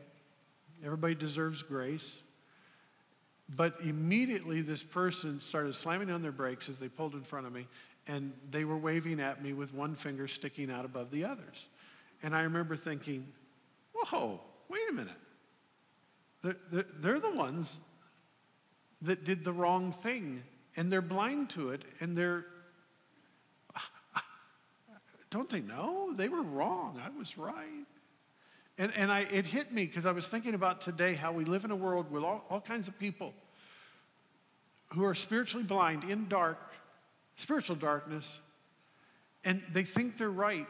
everybody 0.84 1.16
deserves 1.16 1.62
grace. 1.62 2.22
But 3.56 3.78
immediately, 3.82 4.62
this 4.62 4.84
person 4.84 5.40
started 5.40 5.74
slamming 5.74 6.12
on 6.12 6.22
their 6.22 6.34
brakes 6.34 6.68
as 6.68 6.78
they 6.78 6.90
pulled 6.90 7.14
in 7.14 7.24
front 7.24 7.48
of 7.48 7.54
me, 7.54 7.66
and 8.08 8.34
they 8.52 8.66
were 8.66 8.78
waving 8.78 9.22
at 9.22 9.42
me 9.42 9.54
with 9.54 9.74
one 9.74 9.96
finger 9.96 10.28
sticking 10.28 10.70
out 10.70 10.84
above 10.84 11.12
the 11.12 11.24
others. 11.24 11.70
And 12.22 12.36
I 12.36 12.42
remember 12.42 12.76
thinking, 12.76 13.26
whoa, 13.94 14.42
wait 14.68 14.82
a 14.90 14.94
minute. 14.94 15.14
They're, 16.44 16.58
they're, 16.72 16.86
they're 17.00 17.20
the 17.20 17.32
ones 17.32 17.80
that 19.02 19.24
did 19.24 19.46
the 19.46 19.54
wrong 19.54 19.94
thing, 19.94 20.44
and 20.76 20.92
they're 20.92 21.02
blind 21.02 21.50
to 21.52 21.70
it, 21.70 21.84
and 22.00 22.18
they're 22.18 22.46
don't 25.30 25.50
they 25.50 25.62
know? 25.62 26.14
They 26.14 26.30
were 26.30 26.42
wrong. 26.42 27.02
I 27.04 27.18
was 27.18 27.38
right. 27.38 27.86
And, 28.78 28.94
and 28.96 29.12
I, 29.12 29.22
it 29.32 29.46
hit 29.46 29.74
me 29.74 29.86
because 29.86 30.06
I 30.06 30.12
was 30.12 30.28
thinking 30.28 30.54
about 30.54 30.80
today 30.80 31.14
how 31.14 31.34
we 31.34 31.44
live 31.44 31.66
in 31.66 31.72
a 31.72 31.76
world 31.76 32.10
with 32.10 32.24
all, 32.24 32.46
all 32.50 32.62
kinds 32.62 32.88
of 32.88 32.98
people 32.98 33.34
who 34.94 35.04
are 35.04 35.14
spiritually 35.14 35.66
blind 35.66 36.06
in 36.06 36.30
dark, 36.30 36.58
spiritual 37.36 37.76
darkness, 37.76 38.40
and 39.44 39.62
they 39.72 39.84
think 39.84 40.18
they're 40.18 40.30
right, 40.30 40.68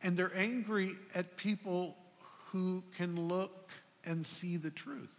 and 0.00 0.16
they're 0.16 0.34
angry 0.36 0.94
at 1.14 1.36
people 1.36 1.96
who 2.52 2.82
can 2.96 3.28
look 3.28 3.68
and 4.04 4.26
see 4.26 4.56
the 4.56 4.70
truth. 4.70 5.12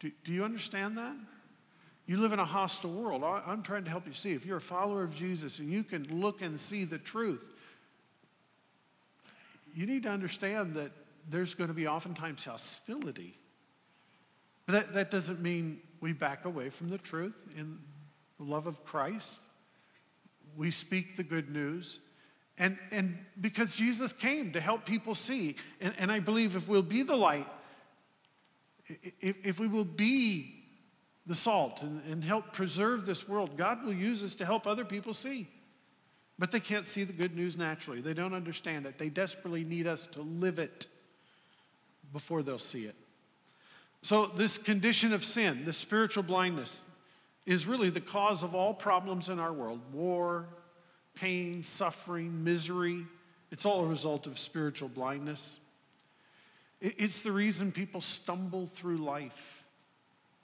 Do, 0.00 0.10
do 0.24 0.32
you 0.32 0.44
understand 0.44 0.98
that? 0.98 1.16
You 2.06 2.18
live 2.18 2.32
in 2.32 2.38
a 2.38 2.44
hostile 2.44 2.90
world. 2.90 3.24
I'm 3.24 3.62
trying 3.62 3.84
to 3.84 3.90
help 3.90 4.06
you 4.06 4.12
see. 4.12 4.32
If 4.32 4.44
you're 4.44 4.58
a 4.58 4.60
follower 4.60 5.02
of 5.02 5.14
Jesus 5.14 5.58
and 5.58 5.70
you 5.70 5.82
can 5.82 6.20
look 6.20 6.42
and 6.42 6.60
see 6.60 6.84
the 6.84 6.98
truth, 6.98 7.42
you 9.74 9.86
need 9.86 10.02
to 10.02 10.10
understand 10.10 10.74
that 10.74 10.92
there's 11.30 11.54
going 11.54 11.68
to 11.68 11.74
be 11.74 11.86
oftentimes 11.86 12.44
hostility. 12.44 13.38
But 14.66 14.72
that, 14.72 14.94
that 14.94 15.10
doesn't 15.10 15.40
mean 15.40 15.80
we 16.00 16.12
back 16.12 16.44
away 16.44 16.68
from 16.68 16.90
the 16.90 16.98
truth 16.98 17.42
in 17.56 17.78
the 18.38 18.44
love 18.44 18.66
of 18.66 18.84
Christ. 18.84 19.38
We 20.56 20.70
speak 20.70 21.16
the 21.16 21.22
good 21.22 21.50
news. 21.50 22.00
And, 22.58 22.78
and 22.90 23.18
because 23.40 23.74
Jesus 23.74 24.12
came 24.12 24.52
to 24.52 24.60
help 24.60 24.84
people 24.84 25.14
see, 25.14 25.56
and, 25.80 25.94
and 25.98 26.12
I 26.12 26.20
believe 26.20 26.54
if 26.54 26.68
we'll 26.68 26.82
be 26.82 27.02
the 27.02 27.16
light, 27.16 27.48
if, 29.20 29.44
if 29.44 29.58
we 29.58 29.66
will 29.66 29.84
be 29.84 30.63
the 31.26 31.34
salt 31.34 31.82
and, 31.82 32.02
and 32.10 32.22
help 32.22 32.52
preserve 32.52 33.06
this 33.06 33.28
world, 33.28 33.56
God 33.56 33.84
will 33.84 33.92
use 33.92 34.22
us 34.22 34.34
to 34.36 34.44
help 34.44 34.66
other 34.66 34.84
people 34.84 35.14
see. 35.14 35.48
But 36.38 36.50
they 36.50 36.60
can't 36.60 36.86
see 36.86 37.04
the 37.04 37.12
good 37.12 37.36
news 37.36 37.56
naturally. 37.56 38.00
They 38.00 38.14
don't 38.14 38.34
understand 38.34 38.86
it. 38.86 38.98
They 38.98 39.08
desperately 39.08 39.64
need 39.64 39.86
us 39.86 40.06
to 40.08 40.22
live 40.22 40.58
it 40.58 40.86
before 42.12 42.42
they'll 42.42 42.58
see 42.58 42.84
it. 42.84 42.96
So, 44.02 44.26
this 44.26 44.58
condition 44.58 45.12
of 45.14 45.24
sin, 45.24 45.64
this 45.64 45.78
spiritual 45.78 46.24
blindness, 46.24 46.84
is 47.46 47.66
really 47.66 47.88
the 47.88 48.00
cause 48.00 48.42
of 48.42 48.54
all 48.54 48.74
problems 48.74 49.28
in 49.28 49.38
our 49.38 49.52
world 49.52 49.80
war, 49.92 50.46
pain, 51.14 51.62
suffering, 51.62 52.44
misery. 52.44 53.06
It's 53.50 53.64
all 53.64 53.84
a 53.84 53.86
result 53.86 54.26
of 54.26 54.38
spiritual 54.38 54.88
blindness. 54.88 55.58
It's 56.80 57.22
the 57.22 57.32
reason 57.32 57.72
people 57.72 58.00
stumble 58.00 58.66
through 58.66 58.98
life 58.98 59.53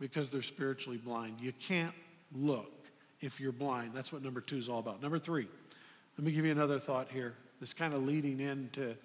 because 0.01 0.31
they're 0.31 0.43
spiritually 0.43 0.99
blind. 0.99 1.41
You 1.41 1.53
can't 1.53 1.95
look 2.35 2.73
if 3.21 3.39
you're 3.39 3.53
blind. 3.53 3.93
That's 3.95 4.13
what 4.13 4.23
number 4.23 4.41
two 4.41 4.57
is 4.57 4.69
all 4.69 4.79
about. 4.79 5.03
Number 5.03 5.19
three, 5.19 5.47
let 6.17 6.27
me 6.27 6.33
give 6.33 6.45
you 6.45 6.53
another 6.53 6.79
thought 6.79 7.09
here. 7.11 7.35
That's 7.61 7.75
kind 7.75 7.93
of 7.93 8.05
leading 8.07 8.41
into 8.41 8.97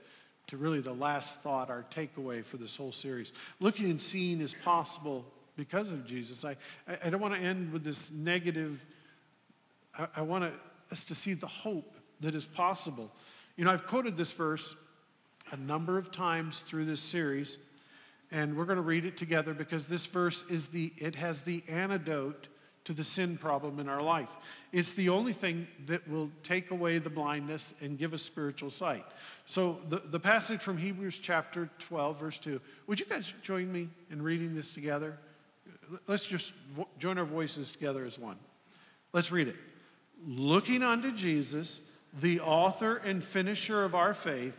to 0.47 0.57
really 0.57 0.79
the 0.79 0.93
last 0.93 1.41
thought, 1.41 1.69
our 1.69 1.85
takeaway 1.91 2.43
for 2.43 2.57
this 2.57 2.75
whole 2.75 2.91
series. 2.91 3.33
Looking 3.59 3.89
and 3.89 4.01
seeing 4.01 4.41
is 4.41 4.53
possible 4.53 5.25
because 5.57 5.91
of 5.91 6.05
Jesus. 6.05 6.45
I, 6.45 6.55
I, 7.03 7.09
don't 7.09 7.21
want 7.21 7.33
to 7.33 7.39
end 7.39 7.73
with 7.73 7.83
this 7.83 8.11
negative. 8.11 8.83
I, 9.97 10.07
I 10.17 10.21
want 10.21 10.53
us 10.91 11.03
to 11.05 11.15
see 11.15 11.33
the 11.33 11.47
hope 11.47 11.95
that 12.21 12.35
is 12.35 12.45
possible. 12.45 13.11
You 13.57 13.65
know, 13.65 13.71
I've 13.71 13.87
quoted 13.87 14.17
this 14.17 14.33
verse 14.33 14.75
a 15.51 15.57
number 15.57 15.97
of 15.97 16.11
times 16.11 16.61
through 16.61 16.85
this 16.85 17.01
series, 17.01 17.57
and 18.35 18.57
we're 18.57 18.65
going 18.65 18.75
to 18.75 18.81
read 18.81 19.05
it 19.05 19.15
together 19.15 19.53
because 19.53 19.87
this 19.87 20.05
verse 20.07 20.43
is 20.49 20.67
the, 20.67 20.91
it 20.97 21.15
has 21.15 21.41
the 21.41 21.63
antidote 21.69 22.49
to 22.83 22.91
the 22.91 23.03
sin 23.03 23.37
problem 23.37 23.79
in 23.79 23.87
our 23.87 24.01
life. 24.01 24.29
It's 24.73 24.91
the 24.91 25.07
only 25.07 25.31
thing 25.31 25.67
that 25.85 26.05
will 26.09 26.29
take 26.43 26.69
away 26.69 26.97
the 26.97 27.09
blindness 27.09 27.73
and 27.79 27.97
give 27.97 28.13
us 28.13 28.21
spiritual 28.21 28.69
sight. 28.69 29.05
So, 29.45 29.79
the, 29.87 30.01
the 30.05 30.19
passage 30.19 30.61
from 30.61 30.77
Hebrews 30.77 31.17
chapter 31.21 31.69
12, 31.79 32.19
verse 32.19 32.37
2, 32.39 32.59
would 32.87 32.99
you 32.99 33.05
guys 33.05 33.31
join 33.41 33.71
me 33.71 33.87
in 34.11 34.21
reading 34.21 34.53
this 34.53 34.71
together? 34.71 35.17
Let's 36.05 36.25
just 36.25 36.53
vo- 36.71 36.89
join 36.99 37.17
our 37.17 37.25
voices 37.25 37.71
together 37.71 38.03
as 38.03 38.19
one. 38.19 38.37
Let's 39.13 39.31
read 39.31 39.47
it. 39.47 39.55
Looking 40.27 40.83
unto 40.83 41.13
Jesus, 41.13 41.81
the 42.21 42.41
author 42.41 42.97
and 42.97 43.23
finisher 43.23 43.85
of 43.85 43.95
our 43.95 44.13
faith, 44.13 44.57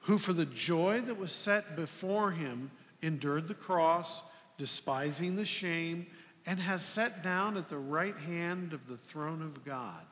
who 0.00 0.18
for 0.18 0.34
the 0.34 0.44
joy 0.44 1.00
that 1.00 1.18
was 1.18 1.32
set 1.32 1.74
before 1.74 2.30
him 2.30 2.70
endured 3.04 3.48
the 3.48 3.54
cross, 3.54 4.22
despising 4.58 5.36
the 5.36 5.44
shame 5.44 6.06
and 6.46 6.60
has 6.60 6.84
sat 6.84 7.22
down 7.22 7.56
at 7.56 7.68
the 7.68 7.78
right 7.78 8.16
hand 8.16 8.72
of 8.72 8.86
the 8.86 8.96
throne 8.96 9.42
of 9.42 9.64
God. 9.64 10.02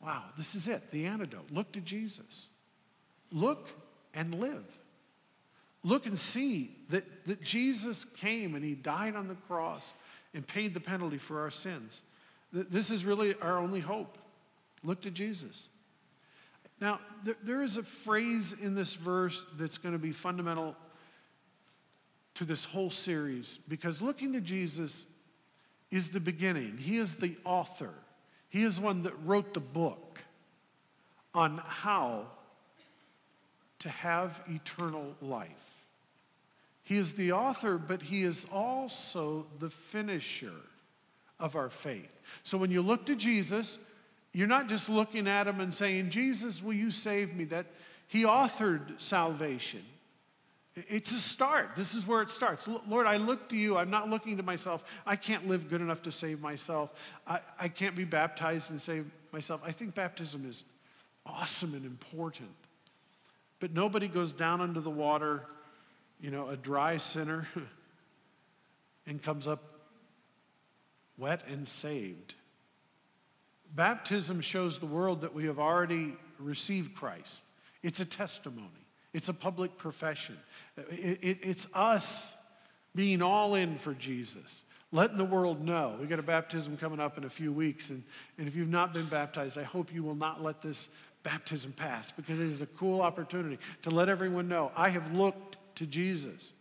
Wow, 0.00 0.22
this 0.36 0.54
is 0.54 0.68
it, 0.68 0.90
the 0.90 1.06
antidote. 1.06 1.50
Look 1.50 1.72
to 1.72 1.80
Jesus. 1.80 2.48
Look 3.32 3.68
and 4.12 4.34
live. 4.38 4.64
Look 5.82 6.06
and 6.06 6.18
see 6.18 6.76
that, 6.90 7.26
that 7.26 7.42
Jesus 7.42 8.04
came 8.04 8.54
and 8.54 8.64
he 8.64 8.74
died 8.74 9.16
on 9.16 9.28
the 9.28 9.34
cross 9.34 9.94
and 10.34 10.46
paid 10.46 10.74
the 10.74 10.80
penalty 10.80 11.18
for 11.18 11.40
our 11.40 11.50
sins. 11.50 12.02
This 12.52 12.90
is 12.90 13.04
really 13.04 13.34
our 13.40 13.58
only 13.58 13.80
hope. 13.80 14.18
Look 14.82 15.00
to 15.02 15.10
Jesus. 15.10 15.68
Now, 16.80 17.00
there, 17.24 17.36
there 17.42 17.62
is 17.62 17.76
a 17.76 17.82
phrase 17.82 18.54
in 18.60 18.74
this 18.74 18.94
verse 18.94 19.46
that's 19.56 19.78
going 19.78 19.94
to 19.94 19.98
be 19.98 20.12
fundamental 20.12 20.76
to 22.34 22.44
this 22.44 22.64
whole 22.64 22.90
series 22.90 23.58
because 23.68 24.02
looking 24.02 24.32
to 24.32 24.40
Jesus 24.40 25.06
is 25.90 26.10
the 26.10 26.20
beginning. 26.20 26.76
He 26.76 26.96
is 26.96 27.16
the 27.16 27.36
author. 27.44 27.94
He 28.48 28.64
is 28.64 28.80
one 28.80 29.02
that 29.04 29.14
wrote 29.24 29.54
the 29.54 29.60
book 29.60 30.20
on 31.34 31.58
how 31.64 32.26
to 33.80 33.88
have 33.88 34.42
eternal 34.48 35.14
life. 35.20 35.50
He 36.84 36.96
is 36.96 37.12
the 37.12 37.32
author, 37.32 37.78
but 37.78 38.02
he 38.02 38.22
is 38.22 38.46
also 38.52 39.46
the 39.58 39.70
finisher 39.70 40.52
of 41.40 41.56
our 41.56 41.70
faith. 41.70 42.10
So 42.42 42.58
when 42.58 42.70
you 42.70 42.82
look 42.82 43.06
to 43.06 43.16
Jesus, 43.16 43.78
you're 44.32 44.48
not 44.48 44.68
just 44.68 44.88
looking 44.88 45.26
at 45.26 45.46
him 45.46 45.60
and 45.60 45.74
saying, 45.74 46.10
Jesus, 46.10 46.62
will 46.62 46.74
you 46.74 46.90
save 46.90 47.34
me? 47.34 47.44
That 47.44 47.66
he 48.06 48.24
authored 48.24 49.00
salvation. 49.00 49.82
It's 50.76 51.12
a 51.12 51.20
start. 51.20 51.76
This 51.76 51.94
is 51.94 52.06
where 52.06 52.20
it 52.20 52.30
starts. 52.30 52.68
Lord, 52.88 53.06
I 53.06 53.16
look 53.16 53.48
to 53.50 53.56
you. 53.56 53.76
I'm 53.76 53.90
not 53.90 54.10
looking 54.10 54.36
to 54.38 54.42
myself. 54.42 54.84
I 55.06 55.14
can't 55.14 55.46
live 55.46 55.70
good 55.70 55.80
enough 55.80 56.02
to 56.02 56.12
save 56.12 56.40
myself. 56.40 56.92
I, 57.26 57.40
I 57.60 57.68
can't 57.68 57.94
be 57.94 58.04
baptized 58.04 58.70
and 58.70 58.80
save 58.80 59.08
myself. 59.32 59.60
I 59.64 59.70
think 59.70 59.94
baptism 59.94 60.48
is 60.48 60.64
awesome 61.24 61.74
and 61.74 61.84
important. 61.86 62.50
But 63.60 63.72
nobody 63.72 64.08
goes 64.08 64.32
down 64.32 64.60
under 64.60 64.80
the 64.80 64.90
water, 64.90 65.42
you 66.20 66.32
know, 66.32 66.48
a 66.48 66.56
dry 66.56 66.96
sinner, 66.96 67.46
and 69.06 69.22
comes 69.22 69.46
up 69.46 69.62
wet 71.16 71.44
and 71.46 71.68
saved. 71.68 72.34
Baptism 73.76 74.40
shows 74.40 74.78
the 74.78 74.86
world 74.86 75.20
that 75.20 75.34
we 75.34 75.44
have 75.44 75.60
already 75.60 76.14
received 76.40 76.96
Christ, 76.96 77.42
it's 77.82 78.00
a 78.00 78.04
testimony. 78.04 78.83
It's 79.14 79.28
a 79.28 79.34
public 79.34 79.78
profession. 79.78 80.36
It, 80.90 81.20
it, 81.22 81.38
it's 81.40 81.66
us 81.72 82.34
being 82.94 83.22
all 83.22 83.54
in 83.54 83.78
for 83.78 83.94
Jesus, 83.94 84.64
letting 84.92 85.16
the 85.16 85.24
world 85.24 85.64
know. 85.64 85.96
We've 85.98 86.08
got 86.08 86.18
a 86.18 86.22
baptism 86.22 86.76
coming 86.76 87.00
up 87.00 87.16
in 87.16 87.24
a 87.24 87.30
few 87.30 87.52
weeks, 87.52 87.90
and, 87.90 88.02
and 88.38 88.48
if 88.48 88.56
you've 88.56 88.68
not 88.68 88.92
been 88.92 89.06
baptized, 89.06 89.56
I 89.56 89.62
hope 89.62 89.94
you 89.94 90.02
will 90.02 90.16
not 90.16 90.42
let 90.42 90.60
this 90.60 90.88
baptism 91.22 91.72
pass 91.72 92.12
because 92.12 92.38
it 92.38 92.48
is 92.48 92.60
a 92.60 92.66
cool 92.66 93.00
opportunity 93.00 93.58
to 93.82 93.90
let 93.90 94.08
everyone 94.08 94.48
know 94.48 94.72
I 94.76 94.90
have 94.90 95.14
looked 95.14 95.56
to 95.76 95.86
Jesus. 95.86 96.52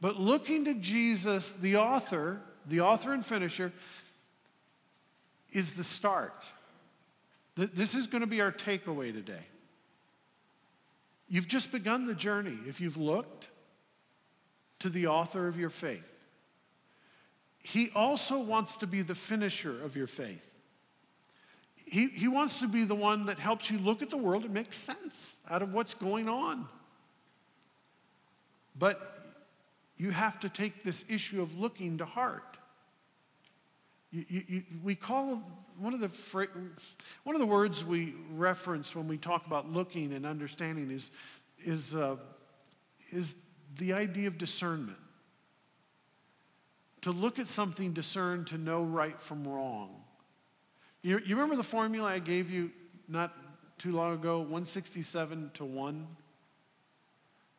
But 0.00 0.16
looking 0.18 0.64
to 0.64 0.74
Jesus, 0.74 1.50
the 1.50 1.76
author, 1.76 2.40
the 2.66 2.80
author 2.80 3.12
and 3.12 3.24
finisher, 3.24 3.72
is 5.52 5.74
the 5.74 5.84
start. 5.84 6.50
This 7.54 7.94
is 7.94 8.06
going 8.06 8.20
to 8.20 8.26
be 8.26 8.40
our 8.40 8.52
takeaway 8.52 9.12
today. 9.12 9.44
You've 11.28 11.48
just 11.48 11.72
begun 11.72 12.06
the 12.06 12.14
journey 12.14 12.58
if 12.66 12.80
you've 12.80 12.96
looked 12.96 13.48
to 14.80 14.88
the 14.88 15.08
author 15.08 15.48
of 15.48 15.58
your 15.58 15.70
faith. 15.70 16.02
He 17.58 17.90
also 17.94 18.38
wants 18.38 18.76
to 18.76 18.86
be 18.86 19.02
the 19.02 19.14
finisher 19.14 19.82
of 19.82 19.96
your 19.96 20.06
faith. 20.06 20.42
He, 21.74 22.08
he 22.08 22.28
wants 22.28 22.60
to 22.60 22.68
be 22.68 22.84
the 22.84 22.94
one 22.94 23.26
that 23.26 23.38
helps 23.38 23.70
you 23.70 23.78
look 23.78 24.02
at 24.02 24.10
the 24.10 24.16
world 24.16 24.44
and 24.44 24.52
make 24.52 24.72
sense 24.72 25.38
out 25.50 25.62
of 25.62 25.72
what's 25.72 25.94
going 25.94 26.28
on. 26.28 26.66
But 28.78 29.34
you 29.96 30.10
have 30.10 30.38
to 30.40 30.48
take 30.48 30.84
this 30.84 31.04
issue 31.08 31.42
of 31.42 31.58
looking 31.58 31.98
to 31.98 32.04
heart. 32.04 32.57
You, 34.10 34.24
you, 34.28 34.42
you, 34.48 34.62
we 34.82 34.94
call 34.94 35.42
one 35.78 35.94
of 35.94 36.00
the 36.00 36.10
one 37.24 37.36
of 37.36 37.40
the 37.40 37.46
words 37.46 37.84
we 37.84 38.14
reference 38.32 38.94
when 38.94 39.06
we 39.06 39.18
talk 39.18 39.46
about 39.46 39.70
looking 39.70 40.12
and 40.12 40.24
understanding 40.24 40.90
is 40.90 41.10
is 41.64 41.94
uh, 41.94 42.16
is 43.10 43.34
the 43.76 43.92
idea 43.92 44.28
of 44.28 44.38
discernment. 44.38 44.98
To 47.02 47.12
look 47.12 47.38
at 47.38 47.48
something, 47.48 47.92
discern, 47.92 48.44
to 48.46 48.58
know 48.58 48.82
right 48.82 49.20
from 49.20 49.46
wrong. 49.46 50.02
You, 51.02 51.20
you 51.24 51.36
remember 51.36 51.54
the 51.54 51.62
formula 51.62 52.08
I 52.08 52.18
gave 52.18 52.50
you 52.50 52.72
not 53.06 53.32
too 53.78 53.92
long 53.92 54.14
ago 54.14 54.38
167 54.38 55.52
to 55.54 55.64
1? 55.64 56.06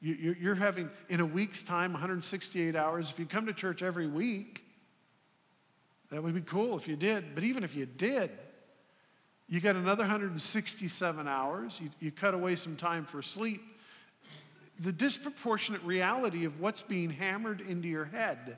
You, 0.02 0.36
you're 0.40 0.56
having, 0.56 0.90
in 1.08 1.20
a 1.20 1.26
week's 1.26 1.64
time, 1.64 1.94
168 1.94 2.76
hours. 2.76 3.10
If 3.10 3.20
you 3.20 3.26
come 3.26 3.46
to 3.46 3.54
church 3.54 3.82
every 3.82 4.08
week, 4.08 4.64
That 6.10 6.24
would 6.24 6.34
be 6.34 6.42
cool 6.42 6.76
if 6.76 6.88
you 6.88 6.96
did. 6.96 7.36
But 7.36 7.44
even 7.44 7.64
if 7.64 7.76
you 7.76 7.86
did, 7.86 8.32
you 9.48 9.60
got 9.60 9.76
another 9.76 10.04
167 10.04 11.28
hours. 11.28 11.80
You, 11.82 11.90
you 12.00 12.12
cut 12.12 12.34
away 12.34 12.56
some 12.56 12.76
time 12.76 13.06
for 13.06 13.22
sleep. 13.22 13.62
The 14.80 14.92
disproportionate 14.92 15.84
reality 15.84 16.46
of 16.46 16.60
what's 16.60 16.84
being 16.84 17.10
hammered 17.10 17.62
into 17.62 17.88
your 17.88 18.06
head 18.06 18.58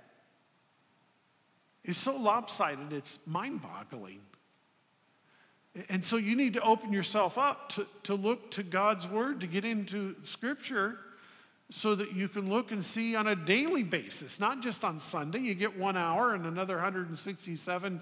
is 1.84 1.98
so 1.98 2.16
lopsided, 2.16 2.94
it's 2.94 3.20
mind 3.26 3.62
boggling. 3.62 4.22
And 5.90 6.06
so 6.06 6.18
you 6.18 6.36
need 6.36 6.54
to 6.54 6.62
open 6.62 6.92
yourself 6.92 7.38
up 7.38 7.70
to, 7.70 7.88
to 8.04 8.14
look 8.14 8.52
to 8.52 8.64
God's 8.64 9.08
Word, 9.08 9.40
to 9.42 9.48
get 9.48 9.64
into 9.64 10.16
Scripture, 10.24 11.00
so 11.72 11.96
that 11.96 12.14
you 12.14 12.28
can 12.28 12.50
look 12.50 12.72
and 12.72 12.86
see 12.86 13.16
on 13.16 13.28
a 13.28 13.36
daily 13.36 13.82
basis, 13.82 14.40
not 14.40 14.62
just 14.62 14.84
on 14.84 15.00
Sunday. 15.00 15.40
You 15.40 15.56
get 15.56 15.76
one 15.78 15.98
hour 15.98 16.36
and 16.36 16.46
another 16.46 16.76
167. 16.76 18.02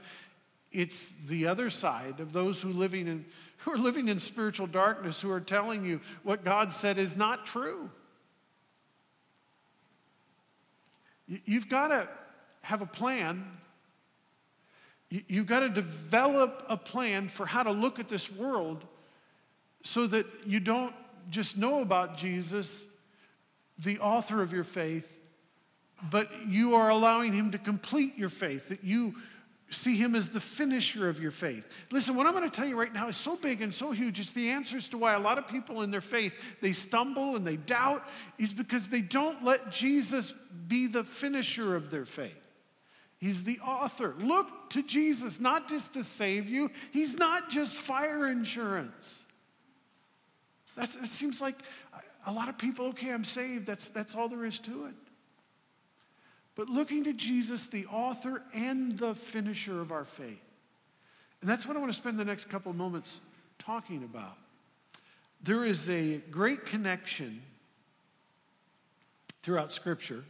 It's 0.72 1.14
the 1.26 1.48
other 1.48 1.70
side 1.70 2.20
of 2.20 2.34
those 2.34 2.62
who, 2.62 2.74
living 2.74 3.08
in, 3.08 3.26
who 3.58 3.72
are 3.72 3.78
living 3.78 4.10
in 4.10 4.20
spiritual 4.20 4.68
darkness, 4.68 5.22
who 5.22 5.32
are 5.32 5.40
telling 5.40 5.86
you 5.86 6.02
what 6.24 6.44
God 6.44 6.74
said 6.74 6.98
is 6.98 7.16
not 7.16 7.46
true. 7.46 7.90
You've 11.46 11.70
got 11.70 11.90
to 11.90 12.10
have 12.62 12.82
a 12.82 12.88
plan 12.88 13.46
You've 15.10 15.48
got 15.48 15.62
to 15.62 15.70
develop 15.70 16.64
a 16.70 16.78
plan 16.78 17.30
for 17.30 17.46
how 17.46 17.64
to 17.64 17.72
look 17.72 18.00
at 18.00 18.10
this 18.10 18.32
world 18.32 18.86
so 19.82 20.06
that 20.06 20.28
you 20.46 20.60
don't 20.60 20.94
just 21.32 21.58
know 21.58 21.82
about 21.82 22.16
Jesus, 22.16 22.86
the 23.80 24.00
author 24.00 24.42
of 24.42 24.52
your 24.54 24.64
faith, 24.64 25.08
but 26.12 26.30
you 26.48 26.76
are 26.76 26.90
allowing 26.90 27.34
him 27.34 27.52
to 27.52 27.58
complete 27.58 28.18
your 28.18 28.30
faith, 28.30 28.70
that 28.70 28.84
you 28.84 29.16
see 29.72 29.96
him 29.96 30.16
as 30.16 30.30
the 30.30 30.40
finisher 30.40 31.08
of 31.10 31.20
your 31.20 31.32
faith. 31.32 31.64
Listen, 31.92 32.16
what 32.16 32.26
I'm 32.26 32.34
going 32.34 32.50
to 32.50 32.56
tell 32.56 32.68
you 32.68 32.80
right 32.80 32.94
now 32.94 33.08
is 33.08 33.18
so 33.18 33.36
big 33.36 33.62
and 33.62 33.74
so 33.74 33.92
huge. 33.92 34.20
It's 34.20 34.32
the 34.32 34.50
answers 34.50 34.88
to 34.90 34.98
why 34.98 35.14
a 35.14 35.20
lot 35.20 35.38
of 35.38 35.48
people 35.48 35.84
in 35.84 35.92
their 35.92 36.02
faith, 36.02 36.34
they 36.62 36.74
stumble 36.74 37.36
and 37.36 37.46
they 37.46 37.58
doubt, 37.58 38.08
is 38.38 38.54
because 38.54 38.88
they 38.88 39.02
don't 39.02 39.44
let 39.44 39.72
Jesus 39.72 40.34
be 40.68 40.88
the 40.88 41.04
finisher 41.04 41.76
of 41.76 41.92
their 41.92 42.06
faith. 42.06 42.36
He's 43.20 43.44
the 43.44 43.60
author. 43.60 44.16
Look 44.18 44.70
to 44.72 44.82
Jesus, 44.82 45.40
not 45.40 45.70
just 45.70 45.94
to 45.94 46.04
save 46.04 46.50
you. 46.50 46.72
He's 46.92 47.18
not 47.18 47.50
just 47.50 47.76
fire 47.76 48.28
insurance. 48.28 49.26
That's, 50.76 50.96
it 50.96 51.08
seems 51.08 51.42
like 51.42 51.56
a 52.26 52.32
lot 52.32 52.50
of 52.50 52.58
people, 52.58 52.88
okay, 52.88 53.12
I'm 53.12 53.24
saved. 53.24 53.66
That's, 53.66 53.88
that's 53.90 54.16
all 54.16 54.30
there 54.30 54.46
is 54.46 54.60
to 54.60 54.86
it. 54.86 54.96
But 56.56 56.70
looking 56.70 57.06
to 57.06 57.14
Jesus, 57.14 57.68
the 57.68 57.86
author 57.86 58.44
and 58.54 58.92
the 58.98 59.16
finisher 59.16 59.80
of 59.80 59.92
our 59.92 60.04
faith. 60.04 60.42
And 61.42 61.50
that's 61.50 61.66
what 61.66 61.78
I 61.78 61.80
want 61.80 61.92
to 61.92 61.98
spend 61.98 62.20
the 62.20 62.26
next 62.26 62.50
couple 62.50 62.70
of 62.70 62.78
moments 62.78 63.22
talking 63.58 64.04
about. 64.04 64.36
There 65.42 65.64
is 65.64 65.90
a 65.90 66.18
great 66.18 66.66
connection 66.66 67.42
throughout 69.42 69.72
Scripture 69.72 70.26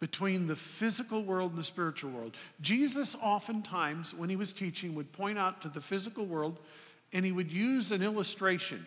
between 0.00 0.46
the 0.46 0.56
physical 0.56 1.22
world 1.22 1.50
and 1.50 1.58
the 1.58 1.64
spiritual 1.64 2.10
world. 2.10 2.34
Jesus, 2.60 3.16
oftentimes, 3.20 4.14
when 4.14 4.28
he 4.28 4.36
was 4.36 4.52
teaching, 4.52 4.94
would 4.94 5.12
point 5.12 5.38
out 5.38 5.60
to 5.62 5.68
the 5.68 5.80
physical 5.80 6.24
world 6.24 6.58
and 7.12 7.24
he 7.24 7.32
would 7.32 7.50
use 7.50 7.92
an 7.92 8.02
illustration. 8.02 8.84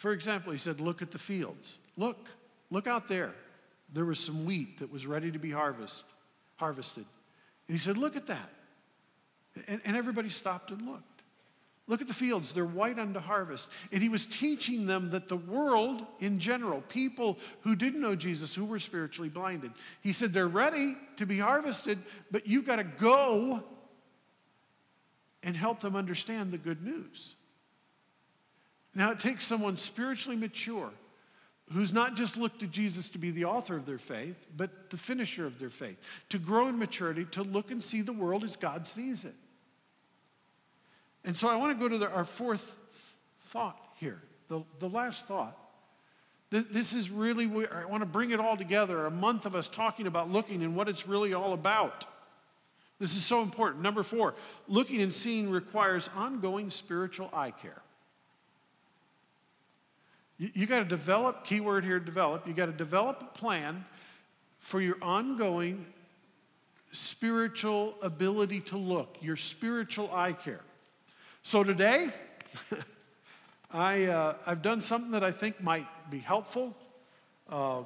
For 0.00 0.12
example, 0.12 0.50
he 0.50 0.58
said, 0.58 0.80
Look 0.80 1.02
at 1.02 1.10
the 1.10 1.18
fields. 1.18 1.78
Look, 1.98 2.26
look 2.70 2.86
out 2.86 3.06
there. 3.06 3.34
There 3.92 4.06
was 4.06 4.18
some 4.18 4.46
wheat 4.46 4.78
that 4.78 4.90
was 4.90 5.06
ready 5.06 5.30
to 5.30 5.38
be 5.38 5.50
harvest, 5.50 6.04
harvested. 6.56 7.04
And 7.68 7.76
he 7.76 7.78
said, 7.78 7.98
Look 7.98 8.16
at 8.16 8.26
that. 8.28 8.50
And, 9.68 9.82
and 9.84 9.98
everybody 9.98 10.30
stopped 10.30 10.70
and 10.70 10.80
looked. 10.86 11.04
Look 11.86 12.00
at 12.00 12.08
the 12.08 12.14
fields, 12.14 12.52
they're 12.52 12.64
white 12.64 12.98
unto 12.98 13.20
harvest. 13.20 13.68
And 13.92 14.00
he 14.00 14.08
was 14.08 14.24
teaching 14.24 14.86
them 14.86 15.10
that 15.10 15.28
the 15.28 15.36
world 15.36 16.06
in 16.18 16.38
general, 16.38 16.80
people 16.80 17.36
who 17.60 17.76
didn't 17.76 18.00
know 18.00 18.16
Jesus, 18.16 18.54
who 18.54 18.64
were 18.64 18.78
spiritually 18.78 19.28
blinded, 19.28 19.72
he 20.00 20.12
said 20.12 20.32
they're 20.32 20.48
ready 20.48 20.96
to 21.18 21.26
be 21.26 21.36
harvested, 21.36 21.98
but 22.30 22.46
you've 22.46 22.64
got 22.64 22.76
to 22.76 22.84
go 22.84 23.62
and 25.42 25.54
help 25.54 25.80
them 25.80 25.94
understand 25.94 26.52
the 26.52 26.58
good 26.58 26.82
news. 26.82 27.34
Now, 28.94 29.12
it 29.12 29.20
takes 29.20 29.44
someone 29.46 29.76
spiritually 29.76 30.36
mature 30.36 30.90
who's 31.72 31.92
not 31.92 32.16
just 32.16 32.36
looked 32.36 32.60
to 32.60 32.66
Jesus 32.66 33.08
to 33.10 33.18
be 33.18 33.30
the 33.30 33.44
author 33.44 33.76
of 33.76 33.86
their 33.86 33.98
faith, 33.98 34.46
but 34.56 34.90
the 34.90 34.96
finisher 34.96 35.46
of 35.46 35.58
their 35.60 35.70
faith, 35.70 35.96
to 36.30 36.38
grow 36.38 36.66
in 36.66 36.78
maturity, 36.78 37.24
to 37.26 37.42
look 37.42 37.70
and 37.70 37.82
see 37.82 38.02
the 38.02 38.12
world 38.12 38.42
as 38.42 38.56
God 38.56 38.86
sees 38.86 39.24
it. 39.24 39.34
And 41.24 41.36
so 41.36 41.48
I 41.48 41.56
want 41.56 41.78
to 41.78 41.80
go 41.80 41.88
to 41.88 41.98
the, 41.98 42.10
our 42.10 42.24
fourth 42.24 42.78
thought 43.48 43.78
here, 43.96 44.20
the, 44.48 44.62
the 44.80 44.88
last 44.88 45.26
thought. 45.26 45.56
This 46.50 46.94
is 46.94 47.10
really, 47.10 47.46
where 47.46 47.72
I 47.72 47.84
want 47.84 48.00
to 48.00 48.06
bring 48.06 48.32
it 48.32 48.40
all 48.40 48.56
together, 48.56 49.06
a 49.06 49.10
month 49.10 49.46
of 49.46 49.54
us 49.54 49.68
talking 49.68 50.08
about 50.08 50.28
looking 50.28 50.64
and 50.64 50.74
what 50.74 50.88
it's 50.88 51.06
really 51.06 51.32
all 51.32 51.52
about. 51.52 52.06
This 52.98 53.16
is 53.16 53.24
so 53.24 53.42
important. 53.42 53.82
Number 53.82 54.02
four, 54.02 54.34
looking 54.66 55.00
and 55.00 55.14
seeing 55.14 55.48
requires 55.48 56.10
ongoing 56.16 56.70
spiritual 56.70 57.30
eye 57.32 57.52
care. 57.52 57.80
You, 60.40 60.50
you 60.54 60.66
got 60.66 60.78
to 60.78 60.86
develop, 60.86 61.44
keyword 61.44 61.84
here, 61.84 62.00
develop, 62.00 62.48
you 62.48 62.54
got 62.54 62.66
to 62.66 62.72
develop 62.72 63.20
a 63.20 63.38
plan 63.38 63.84
for 64.58 64.80
your 64.80 64.96
ongoing 65.02 65.84
spiritual 66.92 67.94
ability 68.00 68.60
to 68.60 68.78
look, 68.78 69.18
your 69.20 69.36
spiritual 69.36 70.10
eye 70.12 70.32
care. 70.32 70.62
So 71.42 71.62
today, 71.62 72.08
I, 73.70 74.04
uh, 74.06 74.34
I've 74.46 74.62
done 74.62 74.80
something 74.80 75.10
that 75.10 75.22
I 75.22 75.30
think 75.30 75.62
might 75.62 75.86
be 76.10 76.18
helpful. 76.18 76.74
Uh, 77.48 77.82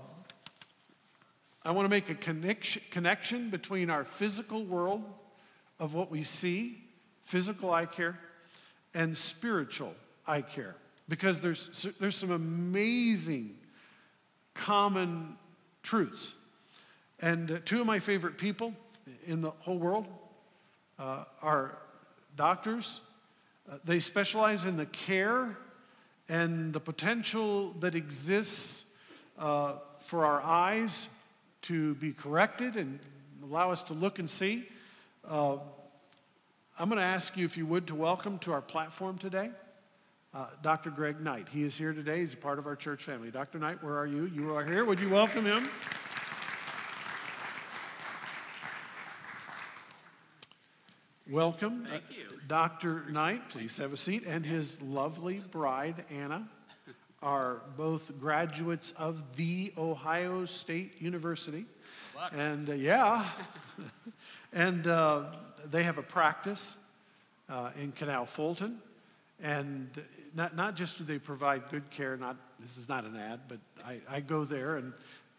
I 1.64 1.72
want 1.72 1.86
to 1.86 1.90
make 1.90 2.08
a 2.08 2.14
connection, 2.14 2.82
connection 2.92 3.50
between 3.50 3.90
our 3.90 4.04
physical 4.04 4.64
world 4.64 5.02
of 5.80 5.92
what 5.92 6.08
we 6.08 6.22
see, 6.22 6.78
physical 7.24 7.72
eye 7.72 7.86
care, 7.86 8.16
and 8.94 9.18
spiritual 9.18 9.92
eye 10.24 10.42
care. 10.42 10.76
Because 11.08 11.40
there's, 11.40 11.86
there's 12.00 12.16
some 12.16 12.30
amazing 12.30 13.56
common 14.54 15.36
truths. 15.82 16.36
And 17.20 17.50
uh, 17.50 17.58
two 17.64 17.80
of 17.80 17.86
my 17.86 17.98
favorite 17.98 18.38
people 18.38 18.72
in 19.26 19.42
the 19.42 19.50
whole 19.50 19.78
world 19.78 20.06
uh, 20.98 21.24
are 21.42 21.78
doctors 22.36 23.00
uh, 23.70 23.78
they 23.84 23.98
specialize 23.98 24.64
in 24.64 24.76
the 24.76 24.86
care 24.86 25.56
and 26.28 26.72
the 26.72 26.80
potential 26.80 27.72
that 27.80 27.94
exists 27.94 28.84
uh, 29.38 29.74
for 30.00 30.26
our 30.26 30.42
eyes 30.42 31.08
to 31.62 31.94
be 31.94 32.12
corrected 32.12 32.76
and 32.76 32.98
allow 33.42 33.70
us 33.70 33.80
to 33.80 33.94
look 33.94 34.18
and 34.18 34.30
see. 34.30 34.68
Uh, 35.26 35.56
I'm 36.78 36.88
going 36.90 36.98
to 36.98 37.06
ask 37.06 37.36
you, 37.38 37.46
if 37.46 37.56
you 37.56 37.64
would, 37.66 37.86
to 37.86 37.94
welcome 37.94 38.38
to 38.40 38.52
our 38.52 38.60
platform 38.60 39.16
today 39.16 39.50
uh, 40.34 40.46
Dr. 40.62 40.90
Greg 40.90 41.20
Knight. 41.20 41.46
He 41.50 41.62
is 41.62 41.76
here 41.76 41.92
today. 41.92 42.20
He's 42.20 42.34
a 42.34 42.36
part 42.36 42.58
of 42.58 42.66
our 42.66 42.74
church 42.74 43.04
family. 43.04 43.30
Dr. 43.30 43.58
Knight, 43.58 43.82
where 43.82 43.96
are 43.96 44.06
you? 44.06 44.26
You 44.26 44.54
are 44.54 44.64
here. 44.64 44.84
Would 44.84 45.00
you 45.00 45.08
welcome 45.08 45.44
him? 45.44 45.68
Welcome. 51.30 51.86
Thank 51.88 52.02
you. 52.10 52.38
Dr. 52.48 53.04
Knight, 53.10 53.48
please 53.48 53.76
have 53.78 53.92
a 53.92 53.96
seat, 53.96 54.24
and 54.26 54.44
his 54.44 54.82
lovely 54.82 55.40
bride, 55.50 56.04
Anna, 56.10 56.46
are 57.22 57.62
both 57.78 58.18
graduates 58.18 58.92
of 58.98 59.36
The 59.36 59.72
Ohio 59.78 60.44
State 60.44 61.00
University. 61.00 61.64
And 62.32 62.68
uh, 62.68 62.74
yeah, 62.74 63.24
and 64.52 64.86
uh, 64.86 65.24
they 65.70 65.82
have 65.84 65.96
a 65.96 66.02
practice 66.02 66.76
uh, 67.48 67.70
in 67.80 67.92
Canal 67.92 68.26
Fulton. 68.26 68.80
And 69.42 69.90
not, 70.34 70.56
not 70.56 70.74
just 70.74 70.98
do 70.98 71.04
they 71.04 71.18
provide 71.18 71.68
good 71.70 71.88
care, 71.90 72.16
not, 72.16 72.36
this 72.60 72.76
is 72.76 72.88
not 72.88 73.04
an 73.04 73.16
ad, 73.16 73.40
but 73.48 73.58
I, 73.84 74.00
I 74.10 74.20
go 74.20 74.44
there, 74.44 74.76
and, 74.76 74.92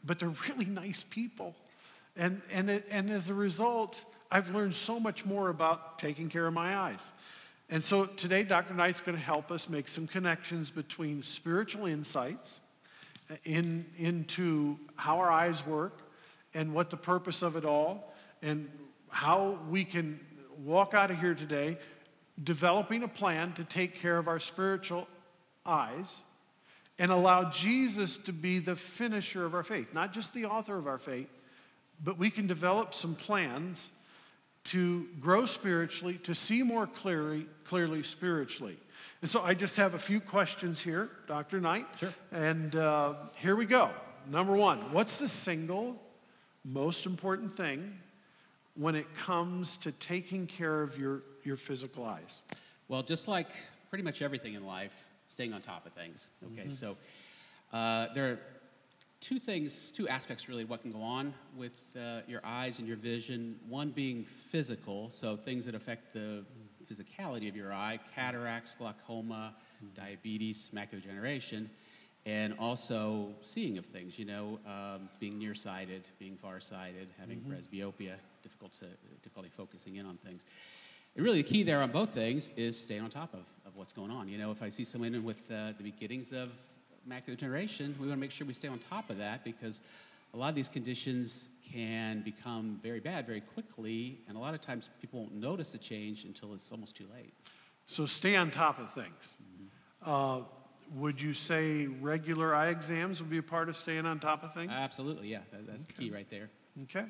but 0.05 0.19
they're 0.19 0.33
really 0.49 0.65
nice 0.65 1.03
people. 1.09 1.55
And, 2.15 2.41
and, 2.51 2.69
it, 2.69 2.87
and 2.89 3.09
as 3.09 3.29
a 3.29 3.33
result, 3.33 4.03
I've 4.31 4.49
learned 4.55 4.75
so 4.75 4.99
much 4.99 5.25
more 5.25 5.49
about 5.49 5.99
taking 5.99 6.29
care 6.29 6.47
of 6.47 6.53
my 6.53 6.77
eyes. 6.77 7.11
And 7.69 7.83
so 7.83 8.05
today, 8.05 8.43
Dr. 8.43 8.73
Knight's 8.73 9.01
going 9.01 9.17
to 9.17 9.23
help 9.23 9.51
us 9.51 9.67
make 9.67 9.87
some 9.87 10.07
connections 10.07 10.71
between 10.71 11.23
spiritual 11.23 11.87
insights 11.87 12.59
in, 13.43 13.85
into 13.97 14.77
how 14.95 15.17
our 15.17 15.31
eyes 15.31 15.65
work 15.65 15.99
and 16.53 16.73
what 16.73 16.89
the 16.89 16.97
purpose 16.97 17.41
of 17.41 17.55
it 17.55 17.65
all, 17.65 18.13
and 18.41 18.69
how 19.09 19.59
we 19.69 19.83
can 19.83 20.19
walk 20.63 20.93
out 20.93 21.11
of 21.11 21.19
here 21.19 21.33
today 21.33 21.77
developing 22.43 23.03
a 23.03 23.07
plan 23.07 23.53
to 23.53 23.63
take 23.63 23.95
care 23.95 24.17
of 24.17 24.27
our 24.27 24.39
spiritual 24.39 25.07
eyes 25.65 26.19
and 26.99 27.11
allow 27.11 27.49
Jesus 27.49 28.17
to 28.17 28.33
be 28.33 28.59
the 28.59 28.75
finisher 28.75 29.45
of 29.45 29.53
our 29.53 29.63
faith, 29.63 29.93
not 29.93 30.13
just 30.13 30.33
the 30.33 30.45
author 30.45 30.77
of 30.77 30.87
our 30.87 30.97
faith, 30.97 31.29
but 32.03 32.17
we 32.17 32.29
can 32.29 32.47
develop 32.47 32.93
some 32.93 33.15
plans 33.15 33.89
to 34.65 35.07
grow 35.19 35.45
spiritually, 35.45 36.19
to 36.23 36.33
see 36.33 36.63
more 36.63 36.87
clearly, 36.87 37.45
clearly 37.65 38.03
spiritually. 38.03 38.77
And 39.21 39.29
so 39.29 39.41
I 39.41 39.53
just 39.53 39.77
have 39.77 39.93
a 39.93 39.99
few 39.99 40.19
questions 40.19 40.81
here, 40.81 41.09
Dr. 41.27 41.61
Knight. 41.61 41.85
Sure. 41.97 42.13
And 42.31 42.75
uh, 42.75 43.13
here 43.37 43.55
we 43.55 43.65
go. 43.65 43.89
Number 44.29 44.53
one, 44.53 44.79
what's 44.91 45.17
the 45.17 45.27
single 45.27 46.01
most 46.63 47.05
important 47.05 47.53
thing 47.53 47.99
when 48.75 48.95
it 48.95 49.05
comes 49.15 49.77
to 49.77 49.91
taking 49.91 50.47
care 50.47 50.81
of 50.81 50.97
your, 50.97 51.21
your 51.45 51.57
physical 51.57 52.03
eyes? 52.03 52.41
Well, 52.87 53.03
just 53.03 53.27
like 53.27 53.47
pretty 53.89 54.03
much 54.03 54.21
everything 54.21 54.55
in 54.55 54.65
life, 54.65 54.95
staying 55.27 55.53
on 55.53 55.61
top 55.61 55.85
of 55.85 55.93
things. 55.93 56.29
Okay, 56.51 56.69
so 56.69 56.97
uh, 57.73 58.07
there 58.13 58.31
are 58.31 58.39
two 59.21 59.39
things, 59.39 59.91
two 59.91 60.07
aspects 60.07 60.47
really, 60.47 60.65
what 60.65 60.81
can 60.81 60.91
go 60.91 61.01
on 61.01 61.33
with 61.55 61.81
uh, 61.97 62.19
your 62.27 62.41
eyes 62.43 62.79
and 62.79 62.87
your 62.87 62.97
vision. 62.97 63.59
One 63.67 63.89
being 63.89 64.23
physical, 64.23 65.09
so 65.09 65.35
things 65.35 65.65
that 65.65 65.75
affect 65.75 66.13
the 66.13 66.43
physicality 66.91 67.49
of 67.49 67.55
your 67.55 67.73
eye, 67.73 67.99
cataracts, 68.13 68.75
glaucoma, 68.75 69.55
diabetes, 69.95 70.69
macular 70.73 71.01
degeneration, 71.01 71.69
and 72.25 72.53
also 72.59 73.29
seeing 73.41 73.77
of 73.77 73.85
things, 73.85 74.17
you 74.19 74.25
know, 74.25 74.59
um, 74.67 75.09
being 75.19 75.39
nearsighted, 75.39 76.09
being 76.19 76.37
farsighted, 76.37 77.07
having 77.19 77.39
presbyopia, 77.41 78.15
difficult 78.43 78.73
to, 78.73 78.85
difficulty 79.23 79.49
focusing 79.49 79.95
in 79.95 80.05
on 80.05 80.17
things. 80.17 80.45
And 81.15 81.23
really, 81.23 81.41
the 81.41 81.47
key 81.47 81.63
there 81.63 81.81
on 81.81 81.91
both 81.91 82.09
things 82.09 82.51
is 82.57 82.77
staying 82.77 83.01
on 83.01 83.09
top 83.09 83.33
of, 83.33 83.45
of 83.65 83.75
what's 83.75 83.93
going 83.93 84.11
on. 84.11 84.27
You 84.27 84.37
know, 84.37 84.51
if 84.51 84.61
I 84.61 84.67
see 84.69 84.83
someone 84.83 85.23
with 85.23 85.49
uh, 85.49 85.71
the 85.77 85.83
beginnings 85.83 86.33
of 86.33 86.49
macular 87.09 87.27
degeneration, 87.27 87.95
we 87.99 88.07
want 88.07 88.17
to 88.17 88.21
make 88.21 88.31
sure 88.31 88.45
we 88.45 88.53
stay 88.53 88.67
on 88.67 88.79
top 88.79 89.09
of 89.09 89.17
that 89.17 89.43
because 89.45 89.81
a 90.33 90.37
lot 90.37 90.49
of 90.49 90.55
these 90.55 90.67
conditions 90.67 91.49
can 91.71 92.21
become 92.21 92.79
very 92.83 92.99
bad 92.99 93.25
very 93.25 93.39
quickly, 93.39 94.19
and 94.27 94.35
a 94.35 94.39
lot 94.39 94.53
of 94.53 94.59
times 94.59 94.89
people 94.99 95.21
won't 95.21 95.33
notice 95.33 95.71
the 95.71 95.77
change 95.77 96.25
until 96.25 96.53
it's 96.53 96.69
almost 96.71 96.97
too 96.97 97.05
late. 97.15 97.33
So 97.85 98.05
stay 98.05 98.35
on 98.35 98.51
top 98.51 98.79
of 98.79 98.91
things. 98.91 99.37
Uh, 100.05 100.41
would 100.95 101.21
you 101.21 101.33
say 101.33 101.87
regular 101.87 102.53
eye 102.53 102.67
exams 102.67 103.21
would 103.21 103.29
be 103.29 103.37
a 103.37 103.43
part 103.43 103.69
of 103.69 103.77
staying 103.77 104.05
on 104.05 104.19
top 104.19 104.43
of 104.43 104.53
things? 104.53 104.71
Absolutely, 104.73 105.29
yeah, 105.29 105.39
that, 105.51 105.65
that's 105.65 105.85
the 105.85 105.93
key 105.93 106.11
right 106.11 106.29
there. 106.29 106.49
Okay. 106.83 107.05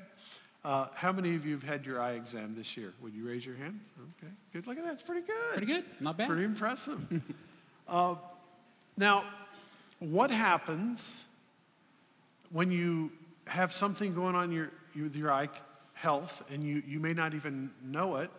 Uh, 0.65 0.88
how 0.95 1.12
many 1.12 1.36
of 1.36 1.45
you 1.45 1.54
have 1.54 1.62
had 1.62 1.86
your 1.86 2.01
eye 2.01 2.13
exam 2.13 2.56
this 2.58 2.75
year? 2.75 2.91
Would 3.04 3.13
you 3.13 3.28
raise 3.28 3.45
your 3.45 3.56
hand? 3.56 3.80
Okay, 4.17 4.34
good. 4.51 4.65
Look 4.65 4.80
at 4.80 4.84
that. 4.84 4.93
It's 4.93 5.04
pretty 5.04 5.21
good. 5.21 5.51
Pretty 5.51 5.67
good, 5.67 5.86
not 5.99 6.17
bad. 6.17 6.28
Pretty 6.28 6.43
impressive. 6.43 6.99
uh, 7.88 8.15
now, 8.97 9.25
what 9.99 10.32
happens 10.32 11.25
when 12.49 12.71
you 12.71 13.12
have 13.45 13.71
something 13.71 14.15
going 14.15 14.34
on 14.34 14.51
your, 14.51 14.71
with 14.99 15.15
your 15.15 15.32
eye 15.32 15.49
health 15.93 16.41
and 16.49 16.63
you, 16.63 16.82
you 16.88 16.99
may 16.99 17.13
not 17.13 17.36
even 17.36 17.69
know 17.84 18.15
it 18.15 18.32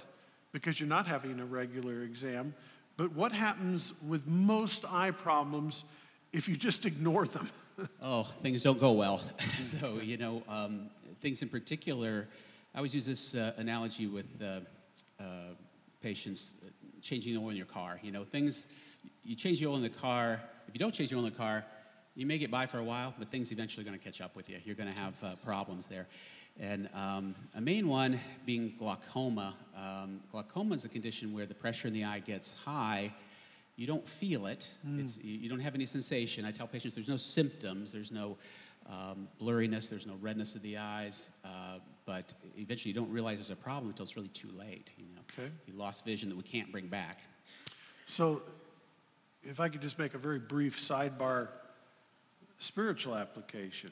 because 0.51 0.81
you're 0.81 0.89
not 0.89 1.07
having 1.07 1.39
a 1.39 1.47
regular 1.47 2.03
exam? 2.03 2.53
But 2.97 3.13
what 3.13 3.31
happens 3.31 3.93
with 4.05 4.27
most 4.27 4.85
eye 4.85 5.13
problems 5.13 5.85
if 6.33 6.49
you 6.49 6.57
just 6.57 6.87
ignore 6.87 7.27
them? 7.27 7.49
Oh, 8.01 8.23
things 8.23 8.63
don't 8.63 8.81
go 8.81 8.93
well. 8.93 9.21
so, 9.61 10.01
you 10.03 10.17
know, 10.17 10.43
um, 10.49 10.89
things 11.27 11.43
in 11.43 11.49
particular, 11.49 12.29
I 12.73 12.79
always 12.79 12.95
use 12.95 13.05
this 13.05 13.35
uh, 13.35 13.53
analogy 13.57 14.07
with 14.07 14.41
uh, 14.41 14.61
uh, 15.21 15.25
patients 16.01 16.55
uh, 16.65 16.69
changing 17.03 17.35
the 17.35 17.41
oil 17.41 17.51
in 17.51 17.57
your 17.57 17.67
car. 17.67 17.99
You 18.01 18.13
know, 18.13 18.23
things, 18.23 18.69
you 19.25 19.35
change 19.35 19.59
the 19.59 19.67
oil 19.67 19.75
in 19.75 19.83
the 19.83 19.89
car, 19.89 20.41
if 20.69 20.73
you 20.73 20.79
don't 20.79 20.95
change 20.95 21.11
the 21.11 21.17
oil 21.17 21.25
in 21.25 21.33
the 21.33 21.37
car, 21.37 21.65
you 22.15 22.27
may 22.27 22.39
get 22.39 22.49
by 22.49 22.65
for 22.65 22.79
a 22.79 22.85
while, 22.85 23.13
but 23.19 23.29
things 23.29 23.51
eventually 23.51 23.83
are 23.83 23.89
going 23.89 23.99
to 23.99 24.05
catch 24.05 24.21
up 24.21 24.37
with 24.37 24.49
you. 24.49 24.59
You're 24.65 24.77
going 24.77 24.93
to 24.93 25.01
have 25.01 25.15
uh, 25.25 25.35
problems 25.45 25.89
there. 25.89 26.07
And 26.61 26.89
um, 26.95 27.35
a 27.57 27.61
main 27.61 27.89
one 27.89 28.21
being 28.45 28.75
glaucoma. 28.79 29.57
Um, 29.77 30.21
glaucoma 30.31 30.77
is 30.77 30.85
a 30.85 30.89
condition 30.89 31.33
where 31.33 31.45
the 31.45 31.57
pressure 31.57 31.89
in 31.89 31.95
the 31.95 32.05
eye 32.05 32.21
gets 32.21 32.53
high. 32.53 33.13
You 33.75 33.89
don't 33.89 34.07
feel 34.07 34.47
it. 34.47 34.71
It's, 35.01 35.19
you 35.19 35.39
you 35.41 35.49
don't 35.49 35.61
have 35.61 35.75
any 35.75 35.87
sensation. 35.87 36.45
I 36.45 36.53
tell 36.53 36.69
patients 36.69 36.95
there's 36.95 37.09
no 37.09 37.19
symptoms. 37.19 37.91
There's 37.91 38.13
no 38.13 38.39
um, 38.89 39.29
blurriness. 39.41 39.89
There's 39.89 40.07
no 40.07 40.17
redness 40.21 40.55
of 40.55 40.63
the 40.63 40.79
eyes. 40.79 41.31
Uh, 41.45 41.79
but 42.05 42.35
eventually, 42.57 42.93
you 42.93 42.95
don't 43.01 43.11
realize 43.11 43.39
there's 43.39 43.51
a 43.51 43.57
problem 43.57 43.89
until 43.91 44.05
it's 44.05 44.17
really 44.17 44.29
too 44.29 44.51
late. 44.57 44.93
You 44.97 45.05
know, 45.15 45.23
Okay. 45.39 45.51
you 45.67 45.75
lost 45.75 46.05
vision 46.05 46.29
that 46.29 46.37
we 46.37 46.45
can't 46.45 46.71
bring 46.71 46.87
back. 46.87 47.21
So, 48.05 48.43
if 49.43 49.61
I 49.61 49.69
could 49.69 49.83
just 49.83 49.99
make 49.99 50.15
a 50.15 50.19
very 50.19 50.39
brief 50.39 50.79
sidebar 50.79 51.49
spiritual 52.59 53.15
application. 53.15 53.91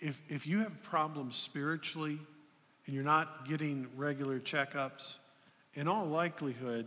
If, 0.00 0.20
if 0.28 0.46
you 0.46 0.58
have 0.60 0.82
problems 0.82 1.36
spiritually 1.36 2.18
and 2.86 2.94
you're 2.94 3.04
not 3.04 3.48
getting 3.48 3.88
regular 3.96 4.40
checkups, 4.40 5.16
in 5.74 5.88
all 5.88 6.06
likelihood, 6.06 6.86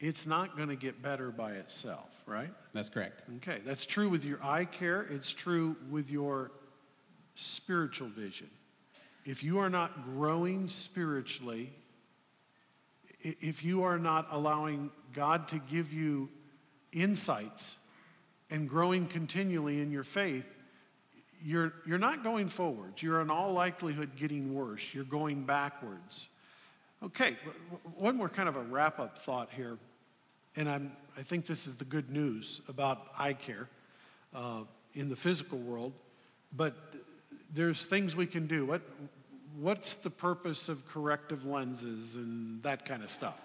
it's 0.00 0.26
not 0.26 0.56
going 0.56 0.68
to 0.68 0.76
get 0.76 1.02
better 1.02 1.30
by 1.30 1.52
itself, 1.52 2.10
right? 2.28 2.50
That's 2.72 2.88
correct. 2.88 3.22
Okay, 3.36 3.60
that's 3.64 3.84
true 3.84 4.08
with 4.08 4.24
your 4.24 4.42
eye 4.44 4.66
care, 4.66 5.02
it's 5.10 5.32
true 5.32 5.76
with 5.90 6.10
your 6.10 6.52
spiritual 7.34 8.08
vision. 8.08 8.50
If 9.24 9.42
you 9.42 9.58
are 9.58 9.70
not 9.70 10.04
growing 10.04 10.68
spiritually, 10.68 11.72
if 13.20 13.64
you 13.64 13.82
are 13.82 13.98
not 13.98 14.28
allowing 14.30 14.90
God 15.12 15.48
to 15.48 15.58
give 15.58 15.92
you 15.92 16.28
insights 16.92 17.76
and 18.50 18.68
growing 18.68 19.06
continually 19.06 19.80
in 19.80 19.90
your 19.90 20.04
faith, 20.04 20.46
you're, 21.44 21.72
you're 21.86 21.98
not 21.98 22.24
going 22.24 22.48
forwards. 22.48 23.02
You're 23.02 23.20
in 23.20 23.30
all 23.30 23.52
likelihood 23.52 24.10
getting 24.16 24.54
worse. 24.54 24.82
You're 24.92 25.04
going 25.04 25.44
backwards. 25.44 26.28
Okay, 27.02 27.36
one 27.96 28.16
more 28.16 28.28
kind 28.28 28.48
of 28.48 28.56
a 28.56 28.62
wrap 28.62 28.98
up 28.98 29.18
thought 29.18 29.50
here, 29.54 29.78
and 30.56 30.68
I'm, 30.68 30.92
I 31.16 31.22
think 31.22 31.46
this 31.46 31.66
is 31.66 31.76
the 31.76 31.84
good 31.84 32.10
news 32.10 32.60
about 32.68 33.08
eye 33.18 33.32
care 33.32 33.68
uh, 34.34 34.62
in 34.94 35.08
the 35.08 35.16
physical 35.16 35.58
world, 35.58 35.92
but 36.56 36.74
there's 37.54 37.86
things 37.86 38.14
we 38.14 38.26
can 38.26 38.46
do. 38.46 38.66
What, 38.66 38.82
what's 39.58 39.94
the 39.94 40.10
purpose 40.10 40.68
of 40.68 40.86
corrective 40.86 41.44
lenses 41.44 42.14
and 42.14 42.62
that 42.62 42.84
kind 42.84 43.02
of 43.02 43.10
stuff? 43.10 43.38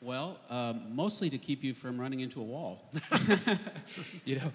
Well, 0.00 0.38
um, 0.50 0.94
mostly 0.94 1.30
to 1.30 1.38
keep 1.38 1.64
you 1.64 1.72
from 1.72 1.98
running 1.98 2.20
into 2.20 2.40
a 2.40 2.44
wall. 2.44 2.90
you 4.26 4.36
know, 4.36 4.52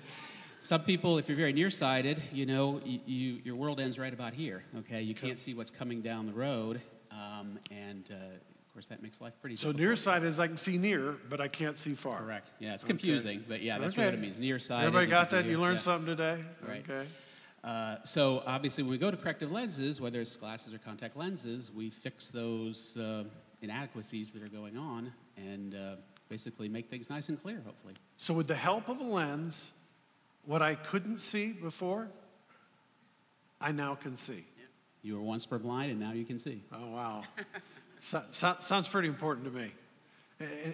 some 0.62 0.82
people, 0.82 1.18
if 1.18 1.28
you're 1.28 1.38
very 1.38 1.54
nearsighted, 1.54 2.22
you 2.32 2.46
know, 2.46 2.82
you, 2.86 3.00
you, 3.06 3.42
your 3.44 3.56
world 3.56 3.80
ends 3.80 3.98
right 3.98 4.14
about 4.14 4.34
here. 4.34 4.64
Okay, 4.80 5.02
you 5.02 5.16
can't 5.16 5.40
see 5.40 5.54
what's 5.54 5.72
coming 5.72 6.02
down 6.02 6.28
the 6.28 6.34
road, 6.34 6.82
um, 7.12 7.58
and 7.72 8.12
uh, 8.12 8.16
of 8.70 8.74
course 8.74 8.88
that 8.88 9.02
makes 9.02 9.20
life 9.20 9.34
pretty. 9.42 9.56
So 9.56 9.70
difficult. 9.70 9.82
nearsighted 9.88 10.30
is 10.30 10.40
I 10.40 10.46
can 10.46 10.56
see 10.56 10.78
near, 10.78 11.16
but 11.28 11.42
I 11.42 11.48
can't 11.48 11.80
see 11.80 11.96
far. 11.96 12.20
Correct. 12.20 12.52
Yeah, 12.60 12.76
it's 12.76 12.84
confusing, 12.84 13.44
but 13.48 13.64
yeah, 13.64 13.80
that's 13.80 13.94
Okay. 13.96 14.06
what 14.06 14.14
it 14.14 14.20
means. 14.20 14.38
Nearsighted. 14.38 14.86
Everybody 14.86 15.10
got 15.10 15.32
that? 15.32 15.46
You 15.46 15.60
learned 15.60 15.82
something 15.82 16.06
today? 16.06 16.44
Right. 16.68 16.86
Okay. 16.88 17.08
Uh, 17.64 17.96
so 18.04 18.44
obviously, 18.46 18.84
when 18.84 18.92
we 18.92 19.00
go 19.00 19.10
to 19.10 19.18
corrective 19.18 19.52
lenses, 19.52 20.00
whether 20.00 20.22
it's 20.22 20.36
glasses 20.36 20.72
or 20.72 20.78
contact 20.78 21.18
lenses, 21.18 21.72
we 21.74 21.90
fix 21.90 22.28
those 22.28 22.96
uh, 22.96 23.24
inadequacies 23.64 24.32
that 24.34 24.44
are 24.44 24.48
going 24.50 24.78
on 24.78 25.12
and 25.36 25.74
uh, 25.74 25.96
basically 26.30 26.70
make 26.70 26.88
things 26.90 27.10
nice 27.10 27.28
and 27.30 27.42
clear. 27.42 27.62
Hopefully. 27.66 27.96
So, 28.18 28.36
with 28.36 28.48
the 28.48 28.56
help 28.56 28.88
of 28.88 29.00
a 29.00 29.04
lens, 29.04 29.72
what 30.46 30.62
I 30.62 30.76
couldn't 30.76 31.20
see 31.20 31.54
before, 31.54 32.08
I 33.60 33.72
now 33.72 33.96
can 33.96 34.16
see. 34.16 34.46
You 35.02 35.16
were 35.16 35.22
once 35.22 35.46
per 35.46 35.58
blind, 35.58 35.92
and 35.92 36.00
now 36.00 36.12
you 36.12 36.24
can 36.26 36.38
see. 36.38 36.62
Oh, 36.72 36.92
wow. 36.92 37.24
so, 38.02 38.24
so- 38.32 38.58
sounds 38.62 38.88
pretty 38.88 39.08
important 39.08 39.46
to 39.46 39.52
me. 39.52 39.72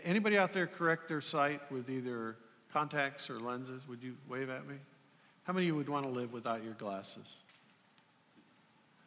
Anybody 0.03 0.38
out 0.38 0.53
there 0.53 0.67
correct 0.67 1.07
their 1.07 1.21
sight 1.21 1.59
with 1.71 1.89
either 1.89 2.35
contacts 2.71 3.29
or 3.29 3.39
lenses? 3.39 3.88
Would 3.88 4.03
you 4.03 4.15
wave 4.29 4.49
at 4.49 4.67
me? 4.67 4.75
How 5.45 5.53
many 5.53 5.65
of 5.65 5.67
you 5.67 5.75
would 5.75 5.89
want 5.89 6.05
to 6.05 6.11
live 6.11 6.33
without 6.33 6.63
your 6.63 6.73
glasses? 6.73 7.41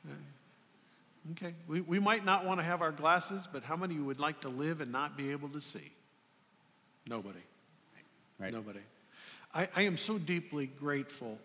Eh, 0.09 1.33
okay. 1.33 1.55
We, 1.69 1.81
we 1.83 1.99
might 1.99 2.25
not 2.25 2.45
want 2.45 2.61
to 2.61 2.65
have 2.65 2.83
our 2.83 2.93
glasses, 2.93 3.49
but 3.51 3.63
how 3.63 3.77
many 3.77 3.95
of 3.95 4.01
you 4.01 4.07
would 4.07 4.21
like 4.21 4.41
to 4.41 4.49
live 4.49 4.81
and 4.81 4.91
not 4.91 5.17
be 5.17 5.31
able 5.31 5.49
to 5.51 5.61
see? 5.61 5.93
Nobody. 7.07 7.39
Right. 8.39 8.53
Nobody. 8.53 8.81
I, 9.55 9.69
I 9.75 9.83
am 9.83 9.97
so 9.97 10.19
deeply 10.19 10.67
grateful 10.67 11.39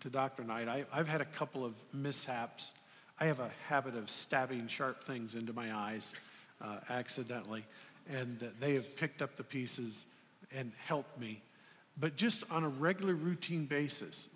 to 0.00 0.10
Dr. 0.10 0.44
Knight. 0.44 0.68
I, 0.68 0.84
I've 0.92 1.08
had 1.08 1.20
a 1.20 1.26
couple 1.26 1.64
of 1.64 1.74
mishaps. 1.92 2.72
I 3.20 3.26
have 3.26 3.40
a 3.40 3.50
habit 3.68 3.96
of 3.96 4.08
stabbing 4.08 4.66
sharp 4.66 5.04
things 5.04 5.34
into 5.34 5.52
my 5.52 5.76
eyes 5.76 6.14
uh, 6.62 6.78
accidentally, 6.88 7.64
and 8.08 8.38
they 8.58 8.72
have 8.74 8.96
picked 8.96 9.20
up 9.20 9.36
the 9.36 9.44
pieces 9.44 10.06
and 10.54 10.72
helped 10.86 11.20
me. 11.20 11.42
But 11.98 12.16
just 12.16 12.44
on 12.50 12.64
a 12.64 12.68
regular 12.68 13.14
routine 13.14 13.66
basis, 13.66 14.28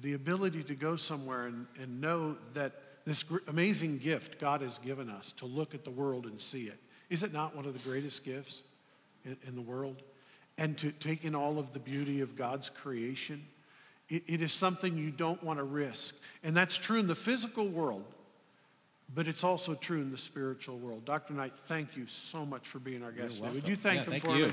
the 0.00 0.12
ability 0.12 0.62
to 0.62 0.74
go 0.76 0.94
somewhere 0.94 1.46
and, 1.46 1.66
and 1.80 2.00
know 2.00 2.36
that 2.54 2.72
this 3.04 3.24
gr- 3.24 3.38
amazing 3.48 3.98
gift 3.98 4.38
God 4.38 4.60
has 4.60 4.78
given 4.78 5.10
us 5.10 5.32
to 5.38 5.46
look 5.46 5.74
at 5.74 5.82
the 5.82 5.90
world 5.90 6.26
and 6.26 6.40
see 6.40 6.66
it. 6.66 6.78
Is 7.10 7.24
it 7.24 7.32
not 7.32 7.56
one 7.56 7.66
of 7.66 7.72
the 7.72 7.88
greatest 7.88 8.24
gifts 8.24 8.62
in, 9.24 9.36
in 9.46 9.56
the 9.56 9.60
world? 9.60 10.02
And 10.56 10.78
to 10.78 10.92
take 10.92 11.24
in 11.24 11.34
all 11.34 11.58
of 11.58 11.72
the 11.72 11.80
beauty 11.80 12.20
of 12.20 12.36
God's 12.36 12.68
creation. 12.68 13.44
It, 14.12 14.22
it 14.26 14.42
is 14.42 14.52
something 14.52 14.96
you 14.98 15.10
don't 15.10 15.42
want 15.42 15.58
to 15.58 15.64
risk. 15.64 16.14
And 16.44 16.54
that's 16.56 16.76
true 16.76 16.98
in 16.98 17.06
the 17.06 17.14
physical 17.14 17.66
world. 17.66 18.04
but 19.14 19.26
it's 19.28 19.44
also 19.44 19.74
true 19.74 20.00
in 20.00 20.10
the 20.10 20.18
spiritual 20.18 20.78
world. 20.78 21.04
Dr. 21.04 21.34
Knight, 21.34 21.52
thank 21.66 21.96
you 21.96 22.06
so 22.06 22.46
much 22.46 22.66
for 22.68 22.78
being 22.78 23.02
our 23.02 23.12
guest 23.12 23.36
today. 23.36 23.50
Would 23.50 23.68
you 23.68 23.76
thank 23.76 23.98
Yeah, 24.00 24.04
him 24.04 24.10
thank 24.10 24.24
for 24.24 24.36
you. 24.36 24.46
me? 24.46 24.52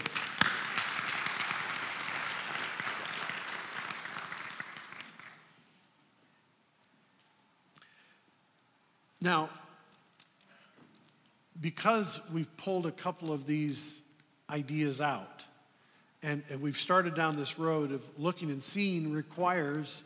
Now, 9.21 9.49
because 11.59 12.21
we've 12.31 12.55
pulled 12.57 12.85
a 12.85 12.91
couple 12.91 13.31
of 13.33 13.45
these 13.45 14.01
ideas 14.49 15.01
out, 15.01 15.43
and, 16.21 16.43
and 16.49 16.61
we've 16.61 16.77
started 16.77 17.15
down 17.15 17.35
this 17.37 17.57
road 17.57 17.91
of 17.91 18.01
looking 18.17 18.51
and 18.51 18.61
seeing 18.61 19.11
requires 19.11 20.03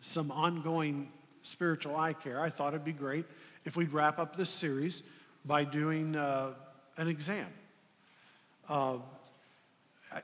some 0.00 0.30
ongoing 0.30 1.10
spiritual 1.42 1.96
eye 1.96 2.12
care. 2.12 2.40
I 2.40 2.50
thought 2.50 2.74
it'd 2.74 2.84
be 2.84 2.92
great 2.92 3.24
if 3.64 3.76
we'd 3.76 3.92
wrap 3.92 4.18
up 4.18 4.36
this 4.36 4.50
series 4.50 5.02
by 5.44 5.64
doing 5.64 6.16
uh, 6.16 6.52
an 6.96 7.08
exam. 7.08 7.46
Uh, 8.68 8.98
I- 10.12 10.22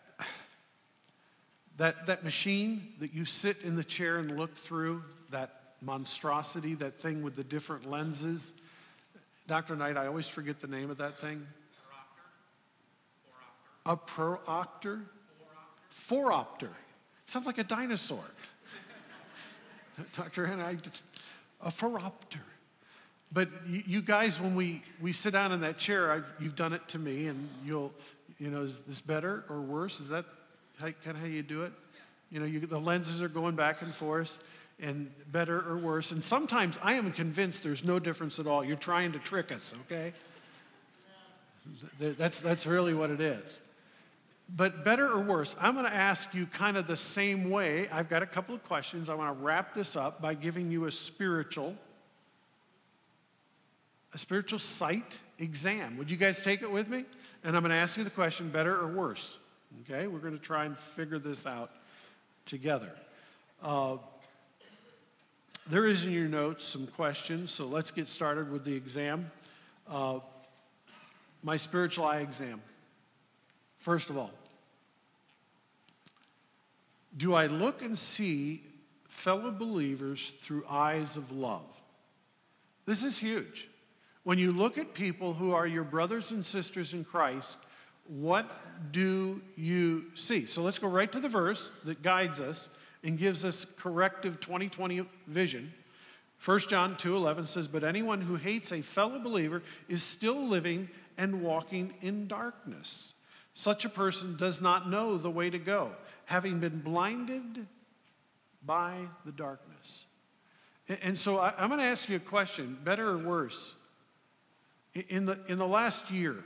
that, 1.79 2.05
that 2.07 2.25
machine 2.25 2.93
that 3.01 3.15
you 3.15 3.25
sit 3.25 3.63
in 3.63 3.75
the 3.75 3.85
chair 3.85 4.19
and 4.19 4.37
look 4.37 4.55
through, 4.55 5.03
that 5.31 5.61
monstrosity, 5.81 6.75
that 6.75 7.01
thing 7.01 7.23
with 7.23 7.37
the 7.37 7.45
different 7.45 7.89
lenses. 7.91 8.53
Dr. 9.47 9.77
Knight, 9.77 9.97
I 9.97 10.07
always 10.07 10.29
forget 10.29 10.61
the 10.61 10.67
name 10.67 10.91
of 10.91 10.99
that 10.99 11.19
thing. 11.19 11.47
A 13.87 13.97
proopter? 13.97 15.05
Phoropter. 15.93 16.71
Sounds 17.27 17.47
like 17.47 17.59
a 17.59 17.65
dinosaur. 17.65 18.25
Dr. 20.17 20.47
Henry, 20.47 20.65
I, 20.65 20.77
a 21.63 21.71
phoropter. 21.71 22.41
But 23.33 23.49
you, 23.67 23.83
you 23.87 24.03
guys, 24.03 24.41
when 24.41 24.55
we, 24.55 24.83
we 25.01 25.13
sit 25.13 25.33
down 25.33 25.53
in 25.53 25.61
that 25.61 25.79
chair, 25.79 26.11
I've, 26.11 26.27
you've 26.41 26.57
done 26.57 26.73
it 26.73 26.87
to 26.89 26.99
me, 26.99 27.27
and 27.27 27.49
you'll, 27.65 27.93
you 28.39 28.51
know, 28.51 28.63
is 28.63 28.81
this 28.81 29.01
better 29.01 29.45
or 29.49 29.61
worse? 29.61 30.01
Is 30.01 30.09
that 30.09 30.25
how, 30.81 30.87
kind 31.05 31.17
of 31.17 31.19
how 31.19 31.27
you 31.27 31.43
do 31.43 31.63
it? 31.63 31.73
You 32.31 32.41
know, 32.41 32.47
you, 32.47 32.61
the 32.61 32.81
lenses 32.81 33.23
are 33.23 33.29
going 33.29 33.55
back 33.55 33.83
and 33.83 33.95
forth, 33.95 34.39
and 34.81 35.13
better 35.31 35.61
or 35.69 35.77
worse. 35.77 36.11
And 36.11 36.23
sometimes 36.23 36.79
I 36.83 36.95
am 36.95 37.13
convinced 37.13 37.63
there's 37.63 37.85
no 37.85 37.99
difference 37.99 38.39
at 38.39 38.47
all. 38.47 38.65
You're 38.65 38.77
trying 38.77 39.13
to 39.13 39.19
trick 39.19 39.53
us, 39.53 39.75
okay? 39.87 40.13
That's, 41.99 42.41
that's 42.41 42.67
really 42.67 42.95
what 42.95 43.11
it 43.11 43.21
is. 43.21 43.61
But 44.57 44.85
better 44.85 45.09
or 45.11 45.21
worse, 45.21 45.55
I'm 45.61 45.75
going 45.75 45.87
to 45.87 45.95
ask 45.95 46.35
you 46.35 46.47
kind 46.47 46.77
of 46.77 46.87
the 46.87 46.97
same 46.97 47.51
way. 47.51 47.89
I've 47.89 48.09
got 48.09 48.23
a 48.23 48.27
couple 48.27 48.55
of 48.55 48.63
questions. 48.65 49.09
I 49.09 49.15
want 49.15 49.37
to 49.37 49.45
wrap 49.45 49.75
this 49.75 49.97
up 49.97 50.21
by 50.21 50.35
giving 50.35 50.71
you 50.71 50.87
a 50.87 50.93
spiritual, 50.93 51.77
a 54.13 54.19
spiritual 54.19 54.59
sight 54.59 55.19
exam. 55.39 55.97
Would 55.99 56.11
you 56.11 56.17
guys 56.17 56.43
take 56.43 56.63
it 56.63 56.71
with 56.71 56.89
me? 56.89 57.05
And 57.45 57.57
I'm 57.57 57.63
going 57.63 57.71
to 57.71 57.77
ask 57.77 57.97
you 57.97 58.05
the 58.05 58.11
question 58.11 58.49
better 58.51 58.79
or 58.79 58.89
worse? 58.89 59.39
Okay, 59.83 60.09
we're 60.09 60.19
going 60.19 60.37
to 60.37 60.45
try 60.45 60.65
and 60.65 60.77
figure 60.77 61.19
this 61.19 61.47
out 61.47 61.71
together. 62.45 62.91
Uh, 63.63 63.99
there 65.69 65.87
is 65.87 66.05
in 66.05 66.11
your 66.11 66.29
notes 66.29 66.67
some 66.67 66.89
questions, 66.89 67.53
so 67.53 67.67
let's 67.67 67.93
get 67.93 68.09
started 68.09 68.51
with 68.51 68.65
the 68.65 68.75
exam. 68.75 69.31
Uh, 69.89 70.19
my 71.45 71.57
spiritual 71.57 72.05
eye 72.05 72.19
exam. 72.19 72.61
First 73.79 74.11
of 74.11 74.19
all, 74.19 74.33
do 77.17 77.35
I 77.35 77.47
look 77.47 77.83
and 77.83 77.99
see 77.99 78.63
fellow 79.09 79.51
believers 79.51 80.35
through 80.43 80.65
eyes 80.69 81.17
of 81.17 81.33
love? 81.33 81.67
This 82.87 83.03
is 83.03 83.19
huge. 83.19 83.69
When 84.25 84.39
you 84.39 84.53
look 84.53 84.79
at 84.79 84.95
people 84.95 85.35
who 85.35 85.53
are 85.53 85.67
your 85.67 85.85
brothers 85.85 86.31
and 86.31 86.45
sisters 86.45 86.93
in 86.93 87.05
Christ, 87.05 87.57
what 88.07 88.51
do 88.93 89.41
you 89.57 90.07
see? 90.15 90.47
So 90.47 90.63
let's 90.63 90.79
go 90.79 90.89
right 90.89 91.11
to 91.13 91.21
the 91.21 91.29
verse 91.29 91.73
that 91.85 92.03
guides 92.03 92.41
us 92.41 92.69
and 93.03 93.19
gives 93.19 93.45
us 93.45 93.65
corrective 93.77 94.41
2020 94.41 95.07
vision. 95.27 95.73
1 96.39 96.69
John 96.69 96.97
2:11 96.97 97.47
says, 97.47 97.69
"But 97.69 97.85
anyone 97.85 98.21
who 98.23 98.37
hates 98.37 98.73
a 98.73 98.83
fellow 98.83 99.19
believer 99.19 99.63
is 99.89 100.03
still 100.03 100.49
living 100.49 100.89
and 101.21 101.43
walking 101.43 101.95
in 102.01 102.27
darkness. 102.27 103.13
Such 103.53 103.85
a 103.85 103.91
person 103.91 104.37
does 104.37 104.63
not 104.63 104.89
know 104.89 105.19
the 105.19 105.31
way 105.31 105.51
to 105.51 105.59
go, 105.59 105.93
having 106.31 106.61
been 106.61 106.79
blinded 106.79 107.67
by 108.65 108.95
the 109.25 109.33
darkness." 109.33 110.07
And 111.03 111.19
so 111.19 111.39
I- 111.39 111.55
I'm 111.59 111.69
going 111.69 111.81
to 111.81 111.85
ask 111.85 112.09
you 112.09 112.17
a 112.17 112.21
question, 112.21 112.79
better 112.85 113.09
or 113.09 113.19
worse? 113.19 113.75
In 115.09 115.25
the, 115.25 115.39
in 115.49 115.59
the 115.59 115.67
last 115.67 116.11
year, 116.11 116.43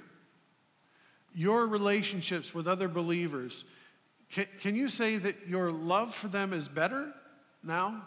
your 1.35 1.67
relationships 1.67 2.55
with 2.55 2.67
other 2.67 2.89
believers, 2.89 3.65
can, 4.31 4.47
can 4.61 4.75
you 4.75 4.89
say 4.89 5.17
that 5.17 5.49
your 5.49 5.71
love 5.71 6.15
for 6.15 6.29
them 6.29 6.53
is 6.53 6.69
better 6.69 7.13
now 7.63 8.03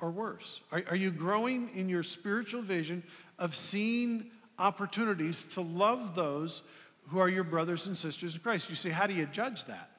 or 0.00 0.10
worse? 0.10 0.60
Are, 0.70 0.82
are 0.90 0.96
you 0.96 1.10
growing 1.10 1.70
in 1.74 1.88
your 1.88 2.02
spiritual 2.02 2.62
vision 2.62 3.02
of 3.38 3.54
seeing 3.56 4.30
opportunities 4.58 5.44
to 5.52 5.60
love 5.60 6.14
those 6.14 6.62
who 7.08 7.18
are 7.18 7.28
your 7.28 7.44
brothers 7.44 7.88
and 7.88 7.98
sisters 7.98 8.34
in 8.34 8.40
Christ? 8.40 8.68
You 8.68 8.76
say, 8.76 8.90
how 8.90 9.06
do 9.06 9.14
you 9.14 9.26
judge 9.26 9.64
that? 9.64 9.90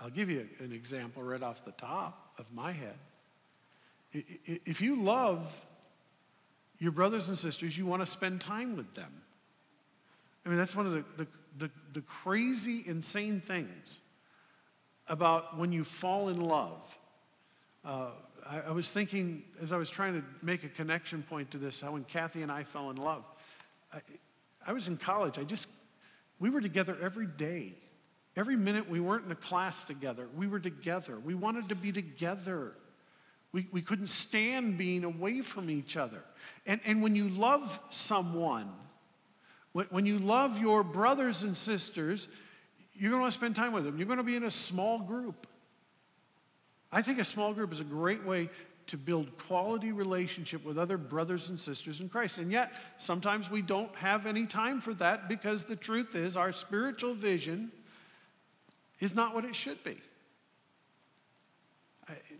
I'll 0.00 0.10
give 0.10 0.30
you 0.30 0.48
an 0.60 0.72
example 0.72 1.22
right 1.22 1.42
off 1.42 1.64
the 1.64 1.72
top 1.72 2.34
of 2.38 2.46
my 2.52 2.72
head. 2.72 2.98
If 4.12 4.80
you 4.80 5.02
love 5.02 5.52
your 6.78 6.92
brothers 6.92 7.28
and 7.28 7.38
sisters, 7.38 7.76
you 7.76 7.86
want 7.86 8.02
to 8.02 8.06
spend 8.06 8.40
time 8.40 8.76
with 8.76 8.94
them. 8.94 9.12
I 10.44 10.48
mean, 10.48 10.58
that's 10.58 10.76
one 10.76 10.86
of 10.86 10.92
the, 10.92 11.04
the, 11.16 11.28
the, 11.58 11.70
the 11.92 12.00
crazy, 12.02 12.84
insane 12.86 13.40
things 13.40 14.00
about 15.08 15.58
when 15.58 15.72
you 15.72 15.84
fall 15.84 16.28
in 16.28 16.40
love. 16.40 16.98
Uh, 17.84 18.10
I, 18.48 18.60
I 18.60 18.70
was 18.72 18.90
thinking, 18.90 19.42
as 19.62 19.72
I 19.72 19.76
was 19.76 19.90
trying 19.90 20.14
to 20.14 20.24
make 20.42 20.64
a 20.64 20.68
connection 20.68 21.22
point 21.22 21.50
to 21.52 21.58
this, 21.58 21.80
how 21.80 21.92
when 21.92 22.04
Kathy 22.04 22.42
and 22.42 22.52
I 22.52 22.64
fell 22.64 22.90
in 22.90 22.96
love, 22.96 23.24
I, 23.92 24.00
I 24.66 24.72
was 24.72 24.88
in 24.88 24.96
college. 24.96 25.38
I 25.38 25.44
just, 25.44 25.68
we 26.38 26.50
were 26.50 26.60
together 26.60 26.96
every 27.02 27.26
day. 27.26 27.74
Every 28.36 28.56
minute 28.56 28.88
we 28.88 29.00
weren't 29.00 29.24
in 29.24 29.32
a 29.32 29.36
class 29.36 29.84
together, 29.84 30.28
we 30.36 30.46
were 30.46 30.60
together. 30.60 31.18
We 31.18 31.34
wanted 31.34 31.68
to 31.68 31.74
be 31.74 31.92
together. 31.92 32.72
We, 33.52 33.68
we 33.70 33.82
couldn't 33.82 34.08
stand 34.08 34.76
being 34.76 35.04
away 35.04 35.40
from 35.40 35.70
each 35.70 35.96
other. 35.96 36.24
And, 36.66 36.80
and 36.84 37.02
when 37.02 37.14
you 37.14 37.28
love 37.28 37.78
someone, 37.90 38.68
when, 39.72 39.86
when 39.90 40.06
you 40.06 40.18
love 40.18 40.58
your 40.58 40.82
brothers 40.82 41.44
and 41.44 41.56
sisters, 41.56 42.28
you're 42.94 43.10
going 43.10 43.20
to 43.20 43.22
want 43.22 43.32
to 43.32 43.38
spend 43.38 43.54
time 43.54 43.72
with 43.72 43.84
them. 43.84 43.96
You're 43.96 44.06
going 44.06 44.18
to 44.18 44.24
be 44.24 44.34
in 44.34 44.44
a 44.44 44.50
small 44.50 44.98
group. 44.98 45.46
I 46.90 47.02
think 47.02 47.20
a 47.20 47.24
small 47.24 47.52
group 47.54 47.72
is 47.72 47.78
a 47.78 47.84
great 47.84 48.24
way 48.24 48.50
to 48.88 48.96
build 48.96 49.38
quality 49.38 49.92
relationship 49.92 50.64
with 50.64 50.76
other 50.76 50.98
brothers 50.98 51.48
and 51.48 51.58
sisters 51.58 52.00
in 52.00 52.08
Christ. 52.08 52.38
And 52.38 52.50
yet, 52.50 52.72
sometimes 52.98 53.50
we 53.50 53.62
don't 53.62 53.94
have 53.96 54.26
any 54.26 54.46
time 54.46 54.80
for 54.80 54.94
that 54.94 55.28
because 55.28 55.64
the 55.64 55.76
truth 55.76 56.14
is 56.14 56.36
our 56.36 56.52
spiritual 56.52 57.14
vision 57.14 57.72
is 59.04 59.14
not 59.14 59.34
what 59.34 59.44
it 59.44 59.54
should 59.54 59.82
be. 59.84 59.96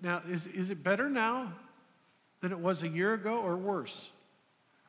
Now, 0.02 0.22
is, 0.28 0.46
is 0.46 0.70
it 0.70 0.82
better 0.82 1.08
now 1.08 1.52
than 2.40 2.52
it 2.52 2.58
was 2.58 2.82
a 2.82 2.88
year 2.88 3.14
ago 3.14 3.38
or 3.38 3.56
worse? 3.56 4.10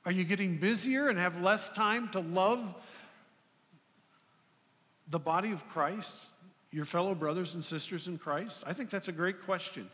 Are 0.06 0.12
you 0.12 0.24
getting 0.24 0.58
busier 0.58 1.10
and 1.10 1.18
have 1.18 1.42
less 1.42 1.70
time 1.70 2.10
to 2.10 2.20
love 2.20 2.74
the 5.10 5.20
body 5.20 5.52
of 5.52 5.68
Christ, 5.70 6.22
your 6.72 6.86
fellow 6.86 7.16
brothers 7.16 7.56
and 7.56 7.64
sisters 7.64 8.08
in 8.08 8.18
Christ? 8.18 8.64
I 8.68 8.74
think 8.74 8.90
that's 8.90 9.08
a 9.08 9.14
great 9.14 9.42
question. 9.44 9.90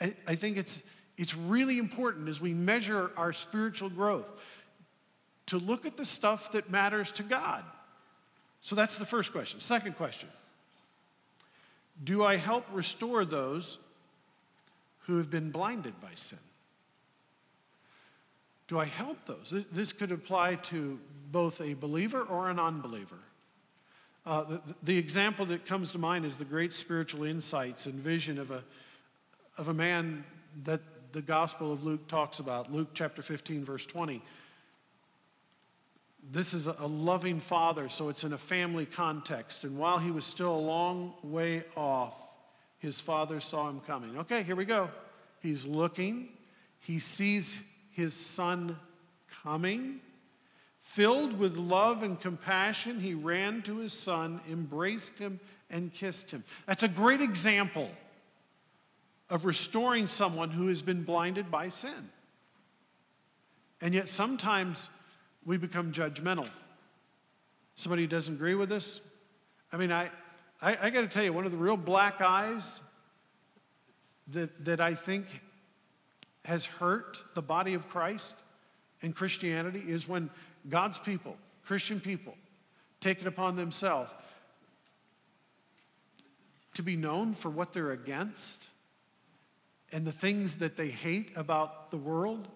I- 0.00 0.14
I, 0.26 0.34
think 0.34 0.56
it's, 0.56 0.82
it's 1.16 1.36
really 1.36 1.78
important 1.78 2.28
as 2.28 2.40
we 2.40 2.54
measure 2.54 3.10
our 3.16 3.32
spiritual 3.32 3.90
growth 3.90 4.30
to 5.46 5.58
look 5.58 5.84
at 5.84 5.96
the 5.96 6.04
stuff 6.04 6.52
that 6.52 6.70
matters 6.70 7.10
to 7.12 7.22
God. 7.22 7.64
So 8.60 8.76
that's 8.76 8.98
the 8.98 9.06
first 9.06 9.32
question. 9.32 9.60
Second 9.60 9.96
question 9.96 10.28
Do 12.02 12.24
I 12.24 12.36
help 12.36 12.66
restore 12.72 13.24
those 13.24 13.78
who 15.06 15.18
have 15.18 15.30
been 15.30 15.50
blinded 15.50 16.00
by 16.00 16.10
sin? 16.14 16.38
Do 18.68 18.78
I 18.78 18.84
help 18.84 19.18
those? 19.26 19.52
This 19.72 19.92
could 19.92 20.12
apply 20.12 20.54
to 20.54 20.98
both 21.32 21.60
a 21.60 21.74
believer 21.74 22.22
or 22.22 22.48
an 22.48 22.58
unbeliever. 22.58 23.18
Uh, 24.24 24.44
the, 24.44 24.60
the 24.82 24.98
example 24.98 25.46
that 25.46 25.66
comes 25.66 25.92
to 25.92 25.98
mind 25.98 26.24
is 26.24 26.36
the 26.36 26.44
great 26.44 26.72
spiritual 26.72 27.24
insights 27.24 27.86
and 27.86 27.94
vision 27.94 28.38
of 28.38 28.50
a, 28.50 28.62
of 29.58 29.68
a 29.68 29.74
man 29.74 30.24
that 30.64 30.80
the 31.12 31.22
Gospel 31.22 31.72
of 31.72 31.84
Luke 31.84 32.06
talks 32.06 32.38
about, 32.38 32.72
Luke 32.72 32.90
chapter 32.94 33.22
15, 33.22 33.64
verse 33.64 33.84
20. 33.86 34.22
This 36.22 36.54
is 36.54 36.66
a, 36.66 36.86
loving 36.86 37.40
father, 37.40 37.88
so 37.88 38.08
it's 38.08 38.24
in 38.24 38.32
a 38.32 38.38
family 38.38 38.86
context. 38.86 39.64
And 39.64 39.78
while 39.78 39.98
he 39.98 40.10
was 40.10 40.24
still 40.24 40.54
a 40.54 40.58
long 40.58 41.14
way 41.22 41.64
off, 41.76 42.14
his 42.78 43.00
father 43.00 43.40
saw 43.40 43.68
him 43.68 43.80
coming. 43.80 44.18
Okay, 44.18 44.42
here 44.42 44.56
we 44.56 44.64
go. 44.64 44.90
He's 45.40 45.66
looking, 45.66 46.28
he 46.80 46.98
sees 46.98 47.58
his 47.90 48.14
son 48.14 48.78
coming. 49.42 50.00
Filled 50.80 51.38
with 51.38 51.56
love 51.56 52.02
and 52.02 52.20
compassion, 52.20 53.00
he 53.00 53.14
ran 53.14 53.62
to 53.62 53.78
his 53.78 53.92
son, 53.92 54.40
embraced 54.50 55.18
him, 55.18 55.38
and 55.70 55.92
kissed 55.92 56.30
him. 56.30 56.44
That's 56.66 56.82
a 56.82 56.88
great 56.88 57.20
example 57.20 57.90
of 59.28 59.44
restoring 59.44 60.08
someone 60.08 60.50
who 60.50 60.66
has 60.66 60.82
been 60.82 61.04
blinded 61.04 61.50
by 61.50 61.68
sin. 61.68 62.10
And 63.80 63.94
yet 63.94 64.08
sometimes 64.08 64.88
we 65.44 65.56
become 65.56 65.92
judgmental. 65.92 66.48
Somebody 67.74 68.02
who 68.02 68.08
doesn't 68.08 68.34
agree 68.34 68.54
with 68.54 68.72
us. 68.72 69.00
I 69.72 69.76
mean, 69.76 69.92
I, 69.92 70.10
I, 70.60 70.76
I 70.82 70.90
got 70.90 71.02
to 71.02 71.08
tell 71.08 71.24
you, 71.24 71.32
one 71.32 71.46
of 71.46 71.52
the 71.52 71.58
real 71.58 71.76
black 71.76 72.20
eyes 72.20 72.80
that, 74.28 74.64
that 74.64 74.80
I 74.80 74.94
think 74.94 75.26
has 76.44 76.64
hurt 76.64 77.22
the 77.34 77.42
body 77.42 77.74
of 77.74 77.88
Christ 77.88 78.34
and 79.02 79.14
Christianity 79.14 79.82
is 79.86 80.08
when 80.08 80.30
God's 80.68 80.98
people, 80.98 81.36
Christian 81.64 82.00
people, 82.00 82.34
take 83.00 83.20
it 83.20 83.26
upon 83.26 83.56
themselves 83.56 84.12
to 86.74 86.82
be 86.82 86.96
known 86.96 87.34
for 87.34 87.50
what 87.50 87.72
they're 87.72 87.92
against 87.92 88.62
and 89.92 90.06
the 90.06 90.12
things 90.12 90.56
that 90.56 90.76
they 90.76 90.88
hate 90.88 91.30
about 91.36 91.90
the 91.90 91.96
world. 91.96 92.46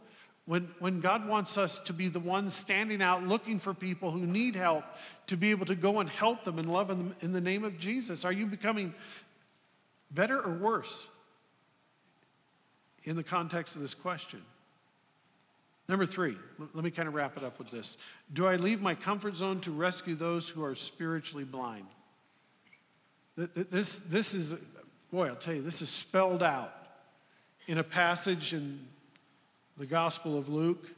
When, 0.47 0.69
when 0.79 1.01
God 1.01 1.27
wants 1.27 1.57
us 1.57 1.79
to 1.87 1.95
be 1.95 2.09
the 2.09 2.21
ones 2.21 2.55
standing 2.55 3.01
out 3.01 3.27
looking 3.27 3.59
for 3.59 3.73
people 3.73 4.11
who 4.11 4.27
need 4.27 4.57
help 4.57 4.85
to 5.29 5.37
be 5.37 5.51
able 5.51 5.65
to 5.67 5.75
go 5.75 6.01
and 6.01 6.09
help 6.09 6.45
them 6.45 6.59
and 6.59 6.71
love 6.71 6.89
them 6.89 7.17
in 7.21 7.33
the 7.33 7.41
name 7.41 7.65
of 7.65 7.79
Jesus, 7.79 8.25
are 8.27 8.33
you 8.33 8.47
becoming 8.47 8.95
better 10.11 10.39
or 10.39 10.53
worse 10.53 11.07
in 13.05 13.17
the 13.17 13.23
context 13.23 13.75
of 13.75 13.83
this 13.83 13.95
question? 13.95 14.43
Number 15.89 16.07
three, 16.07 16.37
let 16.59 16.85
me 16.85 16.91
kind 16.91 17.09
of 17.09 17.15
wrap 17.15 17.37
it 17.37 17.45
up 17.45 17.59
with 17.59 17.71
this. 17.71 17.97
Do 18.33 18.47
I 18.47 18.57
leave 18.57 18.81
my 18.81 18.95
comfort 18.95 19.37
zone 19.37 19.61
to 19.61 19.71
rescue 19.71 20.15
those 20.15 20.49
who 20.49 20.63
are 20.65 20.75
spiritually 20.75 21.45
blind? 21.45 21.87
This, 23.37 23.99
this 24.07 24.33
is, 24.33 24.55
boy, 25.11 25.29
I'll 25.29 25.37
tell 25.37 25.55
you, 25.55 25.63
this 25.63 25.83
is 25.83 25.91
spelled 25.91 26.43
out 26.43 26.73
in 27.67 27.79
a 27.79 27.85
passage 27.85 28.53
in 28.53 28.87
the 29.77 29.87
Gospel 29.87 30.39
of 30.39 30.49
Luke. 30.49 30.89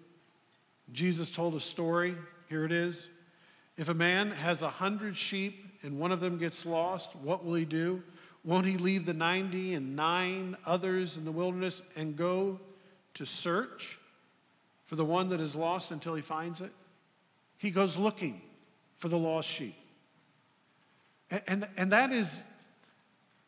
Jesus 0.93 1.31
told 1.31 1.55
a 1.55 1.61
story. 1.61 2.15
Here 2.49 2.65
it 2.65 2.73
is. 2.73 3.09
If 3.77 3.89
a 3.89 3.95
man 3.95 4.31
has 4.31 4.62
a 4.62 4.69
hundred 4.69 5.17
sheep 5.17 5.65
and 5.83 5.99
one 5.99 6.12
of 6.12 6.21
them 6.21 6.39
gets 6.39 6.65
lost, 6.65 7.15
what 7.17 7.45
will 7.45 7.55
he 7.55 7.65
do? 7.65 8.03
Won't 8.45 8.67
he 8.67 8.79
leave 8.79 9.07
the 9.07 9.15
90 9.15 9.75
and 9.75 9.97
nine 9.97 10.57
others 10.65 11.17
in 11.17 11.25
the 11.25 11.33
wilderness 11.33 11.83
and 11.97 12.17
go 12.17 12.61
to 13.15 13.27
search? 13.27 13.99
for 14.87 14.95
the 14.95 15.05
one 15.05 15.29
that 15.29 15.41
is 15.41 15.55
lost 15.55 15.91
until 15.91 16.15
he 16.15 16.23
finds 16.23 16.61
it. 16.61 16.73
He 17.59 17.71
goes 17.71 17.99
looking 17.99 18.41
for 18.97 19.09
the 19.09 19.19
lost 19.19 19.49
sheep. 19.49 19.75
And, 21.31 21.43
and, 21.49 21.69
and 21.77 21.93
that 21.93 22.12
is, 22.12 22.43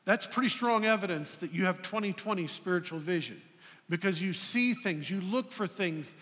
that's 0.05 0.27
pretty 0.27 0.49
strong 0.49 0.85
evidence 0.85 1.37
that 1.37 1.53
you 1.53 1.65
have 1.65 1.81
2020 1.83 2.47
spiritual 2.49 2.99
vision 2.99 3.41
because 3.89 4.21
you 4.21 4.33
see 4.33 4.75
things, 4.75 5.11
you 5.11 5.21
look 5.21 5.53
for 5.53 5.67
things 5.67 6.15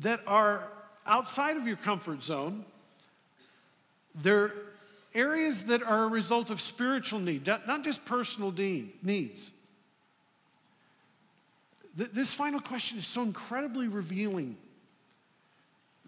that 0.00 0.20
are 0.26 0.68
outside 1.06 1.56
of 1.56 1.66
your 1.66 1.76
comfort 1.76 2.22
zone. 2.22 2.64
They're 4.22 4.52
areas 5.14 5.64
that 5.64 5.82
are 5.82 6.04
a 6.04 6.08
result 6.08 6.50
of 6.50 6.60
spiritual 6.60 7.18
need, 7.18 7.46
not 7.46 7.84
just 7.84 8.04
personal 8.04 8.52
needs. 8.52 9.50
Th- 11.96 12.10
this 12.10 12.32
final 12.32 12.60
question 12.60 12.98
is 12.98 13.06
so 13.06 13.22
incredibly 13.22 13.88
revealing. 13.88 14.56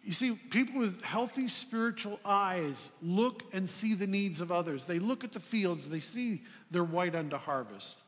You 0.04 0.12
see, 0.12 0.32
people 0.32 0.80
with 0.80 1.02
healthy 1.02 1.48
spiritual 1.48 2.18
eyes 2.24 2.90
look 3.02 3.44
and 3.52 3.68
see 3.68 3.94
the 3.94 4.06
needs 4.06 4.40
of 4.40 4.50
others. 4.50 4.85
They 4.85 4.98
look 4.98 5.22
at 5.24 5.32
the 5.32 5.40
fields, 5.40 5.88
they 5.88 6.00
see 6.00 6.42
they're 6.70 6.82
white 6.85 7.14
unto 7.14 7.37
harvest. 7.37 7.98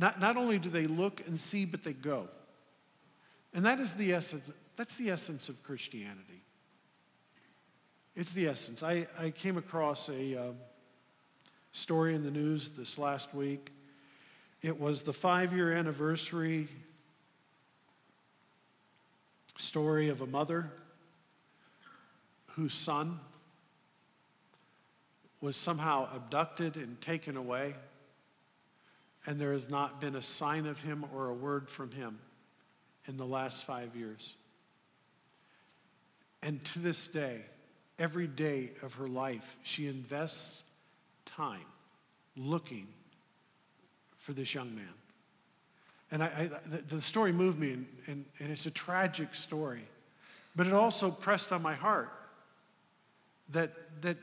Not, 0.00 0.18
not 0.18 0.38
only 0.38 0.58
do 0.58 0.70
they 0.70 0.86
look 0.86 1.22
and 1.26 1.38
see, 1.38 1.66
but 1.66 1.84
they 1.84 1.92
go. 1.92 2.28
And 3.52 3.66
that 3.66 3.80
is 3.80 3.92
the 3.92 4.14
essence, 4.14 4.50
that's 4.76 4.96
the 4.96 5.10
essence 5.10 5.50
of 5.50 5.62
Christianity. 5.62 6.42
It's 8.16 8.32
the 8.32 8.48
essence. 8.48 8.82
I, 8.82 9.06
I 9.18 9.28
came 9.28 9.58
across 9.58 10.08
a 10.08 10.48
um, 10.48 10.54
story 11.72 12.14
in 12.14 12.24
the 12.24 12.30
news 12.30 12.70
this 12.70 12.96
last 12.96 13.34
week 13.34 13.70
it 14.62 14.78
was 14.78 15.02
the 15.02 15.12
five 15.12 15.52
year 15.52 15.72
anniversary 15.72 16.68
story 19.56 20.08
of 20.08 20.20
a 20.20 20.26
mother 20.26 20.70
whose 22.48 22.74
son 22.74 23.20
was 25.40 25.56
somehow 25.56 26.08
abducted 26.14 26.76
and 26.76 27.00
taken 27.00 27.38
away, 27.38 27.74
and 29.30 29.40
there 29.40 29.52
has 29.52 29.70
not 29.70 30.00
been 30.00 30.16
a 30.16 30.22
sign 30.22 30.66
of 30.66 30.80
him 30.80 31.04
or 31.14 31.28
a 31.28 31.32
word 31.32 31.70
from 31.70 31.92
him 31.92 32.18
in 33.06 33.16
the 33.16 33.24
last 33.24 33.64
five 33.64 33.94
years. 33.94 34.34
And 36.42 36.64
to 36.64 36.80
this 36.80 37.06
day, 37.06 37.42
every 37.96 38.26
day 38.26 38.72
of 38.82 38.94
her 38.94 39.06
life, 39.06 39.56
she 39.62 39.86
invests 39.86 40.64
time 41.26 41.64
looking 42.36 42.88
for 44.18 44.32
this 44.32 44.52
young 44.52 44.74
man. 44.74 44.94
And 46.10 46.24
I, 46.24 46.26
I, 46.26 46.68
the, 46.68 46.96
the, 46.96 47.00
story 47.00 47.30
moved 47.30 47.60
me, 47.60 47.70
and, 47.70 47.86
and, 48.08 48.24
and 48.40 48.50
it's 48.50 48.66
a 48.66 48.70
tragic 48.72 49.36
story. 49.36 49.86
But 50.56 50.66
it 50.66 50.72
also 50.72 51.08
pressed 51.08 51.52
on 51.52 51.62
my 51.62 51.74
heart 51.74 52.10
that, 53.50 53.70
that 54.00 54.16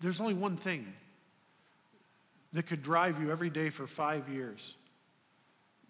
there's 0.00 0.20
only 0.20 0.34
one 0.34 0.56
thing 0.56 0.92
that 2.54 2.66
could 2.66 2.82
drive 2.82 3.20
you 3.20 3.30
every 3.30 3.50
day 3.50 3.68
for 3.68 3.86
five 3.86 4.28
years 4.28 4.76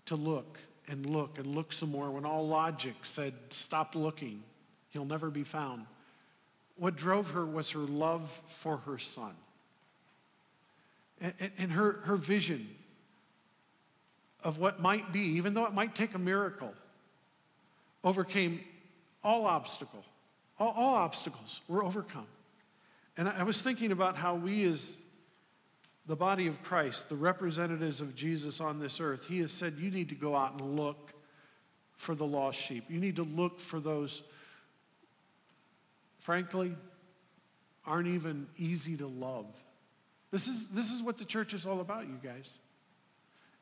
to 0.06 0.16
look 0.16 0.58
and 0.88 1.06
look 1.06 1.38
and 1.38 1.54
look 1.54 1.72
some 1.72 1.90
more 1.90 2.10
when 2.10 2.24
all 2.24 2.48
logic 2.48 2.94
said, 3.02 3.34
stop 3.50 3.94
looking, 3.94 4.42
he'll 4.90 5.04
never 5.04 5.30
be 5.30 5.44
found. 5.44 5.86
What 6.76 6.96
drove 6.96 7.30
her 7.30 7.44
was 7.44 7.70
her 7.70 7.80
love 7.80 8.42
for 8.48 8.78
her 8.78 8.98
son 8.98 9.34
and, 11.20 11.34
and, 11.58 11.72
her, 11.72 12.00
her 12.04 12.16
vision 12.16 12.68
of 14.42 14.58
what 14.58 14.80
might 14.80 15.12
be, 15.12 15.20
even 15.20 15.54
though 15.54 15.66
it 15.66 15.72
might 15.72 15.94
take 15.94 16.14
a 16.14 16.18
miracle, 16.18 16.74
overcame 18.02 18.60
all 19.22 19.46
obstacle. 19.46 20.04
All, 20.58 20.74
all 20.76 20.94
obstacles 20.94 21.60
were 21.68 21.84
overcome. 21.84 22.26
And 23.16 23.28
I, 23.28 23.40
I 23.40 23.42
was 23.44 23.62
thinking 23.62 23.92
about 23.92 24.16
how 24.16 24.34
we 24.34 24.64
as 24.64 24.98
the 26.06 26.16
body 26.16 26.46
of 26.46 26.62
Christ, 26.62 27.08
the 27.08 27.16
representatives 27.16 28.00
of 28.00 28.14
Jesus 28.14 28.60
on 28.60 28.78
this 28.78 29.00
earth, 29.00 29.26
he 29.26 29.40
has 29.40 29.52
said, 29.52 29.74
you 29.78 29.90
need 29.90 30.10
to 30.10 30.14
go 30.14 30.36
out 30.36 30.52
and 30.52 30.76
look 30.76 31.14
for 31.96 32.14
the 32.14 32.26
lost 32.26 32.58
sheep. 32.58 32.84
You 32.88 33.00
need 33.00 33.16
to 33.16 33.22
look 33.22 33.58
for 33.58 33.80
those, 33.80 34.22
frankly, 36.18 36.74
aren't 37.86 38.08
even 38.08 38.48
easy 38.58 38.96
to 38.98 39.06
love. 39.06 39.46
This 40.30 40.46
is, 40.46 40.68
this 40.68 40.90
is 40.90 41.02
what 41.02 41.16
the 41.16 41.24
church 41.24 41.54
is 41.54 41.64
all 41.64 41.80
about, 41.80 42.06
you 42.06 42.18
guys. 42.22 42.58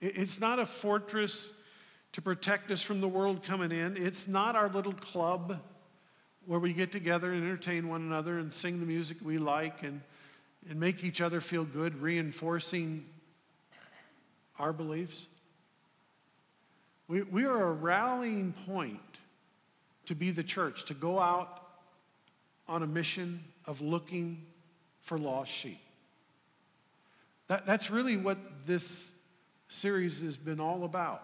It's 0.00 0.40
not 0.40 0.58
a 0.58 0.66
fortress 0.66 1.52
to 2.12 2.22
protect 2.22 2.70
us 2.72 2.82
from 2.82 3.00
the 3.00 3.08
world 3.08 3.44
coming 3.44 3.70
in. 3.70 3.96
It's 3.96 4.26
not 4.26 4.56
our 4.56 4.68
little 4.68 4.94
club 4.94 5.60
where 6.46 6.58
we 6.58 6.72
get 6.72 6.90
together 6.90 7.30
and 7.30 7.44
entertain 7.44 7.88
one 7.88 8.00
another 8.00 8.38
and 8.38 8.52
sing 8.52 8.80
the 8.80 8.86
music 8.86 9.18
we 9.22 9.38
like 9.38 9.84
and, 9.84 10.00
and 10.68 10.78
make 10.78 11.04
each 11.04 11.20
other 11.20 11.40
feel 11.40 11.64
good, 11.64 12.00
reinforcing 12.00 13.04
our 14.58 14.72
beliefs. 14.72 15.26
We, 17.08 17.22
we 17.22 17.44
are 17.44 17.68
a 17.68 17.72
rallying 17.72 18.54
point 18.66 19.00
to 20.06 20.14
be 20.14 20.30
the 20.30 20.42
church, 20.42 20.84
to 20.86 20.94
go 20.94 21.18
out 21.18 21.62
on 22.68 22.82
a 22.82 22.86
mission 22.86 23.42
of 23.66 23.80
looking 23.80 24.46
for 25.00 25.18
lost 25.18 25.50
sheep. 25.50 25.80
That, 27.48 27.66
that's 27.66 27.90
really 27.90 28.16
what 28.16 28.38
this 28.66 29.12
series 29.68 30.20
has 30.22 30.38
been 30.38 30.60
all 30.60 30.84
about. 30.84 31.22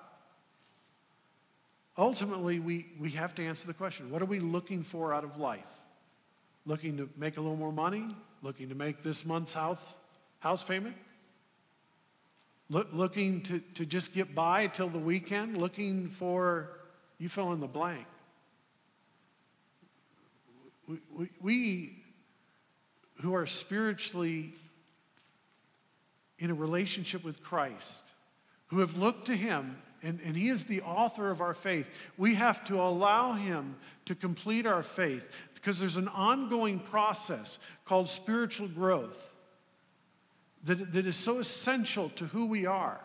Ultimately, 1.97 2.61
we, 2.61 2.87
we 2.99 3.11
have 3.11 3.35
to 3.37 3.45
answer 3.45 3.67
the 3.67 3.75
question 3.75 4.11
what 4.11 4.23
are 4.23 4.27
we 4.27 4.41
looking 4.41 4.83
for 4.83 5.13
out 5.13 5.25
of 5.25 5.39
life? 5.39 5.67
Looking 6.67 6.97
to 6.99 7.09
make 7.17 7.37
a 7.37 7.41
little 7.41 7.57
more 7.57 7.73
money? 7.73 8.09
Looking 8.43 8.69
to 8.69 8.75
make 8.75 9.03
this 9.03 9.25
month's 9.25 9.53
house, 9.53 9.83
house 10.39 10.63
payment? 10.63 10.97
Look, 12.71 12.89
looking 12.93 13.43
to, 13.43 13.61
to 13.75 13.87
just 13.87 14.13
get 14.13 14.35
by 14.35 14.67
till 14.67 14.89
the 14.89 14.99
weekend? 14.99 15.57
Looking 15.57 16.09
for, 16.09 16.71
you 17.19 17.29
fill 17.29 17.53
in 17.53 17.61
the 17.61 17.67
blank. 17.67 18.05
We, 20.87 20.99
we, 21.15 21.31
we 21.41 22.03
who 23.23 23.35
are 23.35 23.47
spiritually 23.47 24.53
in 26.39 26.51
a 26.51 26.55
relationship 26.55 27.25
with 27.25 27.43
Christ 27.43 28.03
who 28.69 28.79
have 28.79 28.97
looked 28.97 29.27
to 29.27 29.35
him 29.35 29.77
And, 30.03 30.21
and 30.25 30.37
He 30.37 30.49
is 30.49 30.65
the 30.65 30.83
author 30.83 31.31
of 31.31 31.41
our 31.41 31.55
faith. 31.55 31.89
We 32.17 32.35
have 32.35 32.65
to 32.67 32.81
allow 32.81 33.33
Him 33.33 33.77
to 34.05 34.15
complete 34.15 34.67
our 34.67 34.83
faith 34.83 35.29
because 35.61 35.81
there's 35.81 35.97
an 35.97 36.09
ongoing 36.09 36.79
process 36.79 37.59
called 37.85 38.09
spiritual 38.09 38.69
growth 38.69 39.33
that, 40.65 40.93
that 40.93 41.07
is 41.07 41.17
so 41.17 41.39
essential 41.39 42.11
to 42.11 42.27
who 42.27 42.47
we 42.47 42.65
are. 42.65 43.01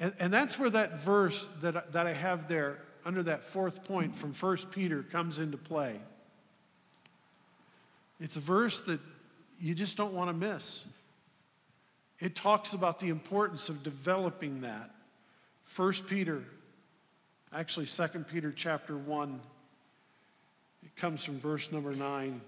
And, 0.00 0.12
and 0.18 0.32
that's 0.32 0.58
where 0.58 0.70
that 0.70 1.00
verse 1.00 1.48
that, 1.60 1.92
that 1.92 2.06
I 2.06 2.12
have 2.12 2.48
there 2.48 2.78
under 3.04 3.22
that 3.22 3.44
fourth 3.44 3.84
point 3.84 4.16
from 4.16 4.34
1 4.34 4.56
Peter 4.72 5.04
comes 5.04 5.38
into 5.38 5.56
play. 5.56 6.00
It's 8.20 8.36
a 8.36 8.40
verse 8.40 8.80
that 8.82 9.00
you 9.60 9.74
just 9.74 9.96
don't 9.96 10.14
want 10.14 10.30
to 10.30 10.34
miss. 10.34 10.84
It 12.18 12.34
talks 12.34 12.72
about 12.72 12.98
the 12.98 13.08
importance 13.08 13.68
of 13.68 13.84
developing 13.84 14.62
that. 14.62 14.90
1 15.76 15.92
Peter, 16.08 16.42
actually 17.52 17.86
2 17.86 18.08
Peter 18.30 18.52
chapter 18.52 18.96
1, 18.96 19.40
it 20.82 20.94
comes 20.96 21.24
from 21.24 21.38
verse 21.38 21.72
number 21.72 21.92
9. 21.92 22.40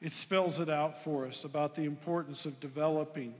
It 0.00 0.12
spells 0.12 0.60
it 0.60 0.68
out 0.68 1.02
for 1.02 1.26
us 1.26 1.44
about 1.44 1.74
the 1.74 1.84
importance 1.84 2.46
of 2.46 2.60
developing. 2.60 3.34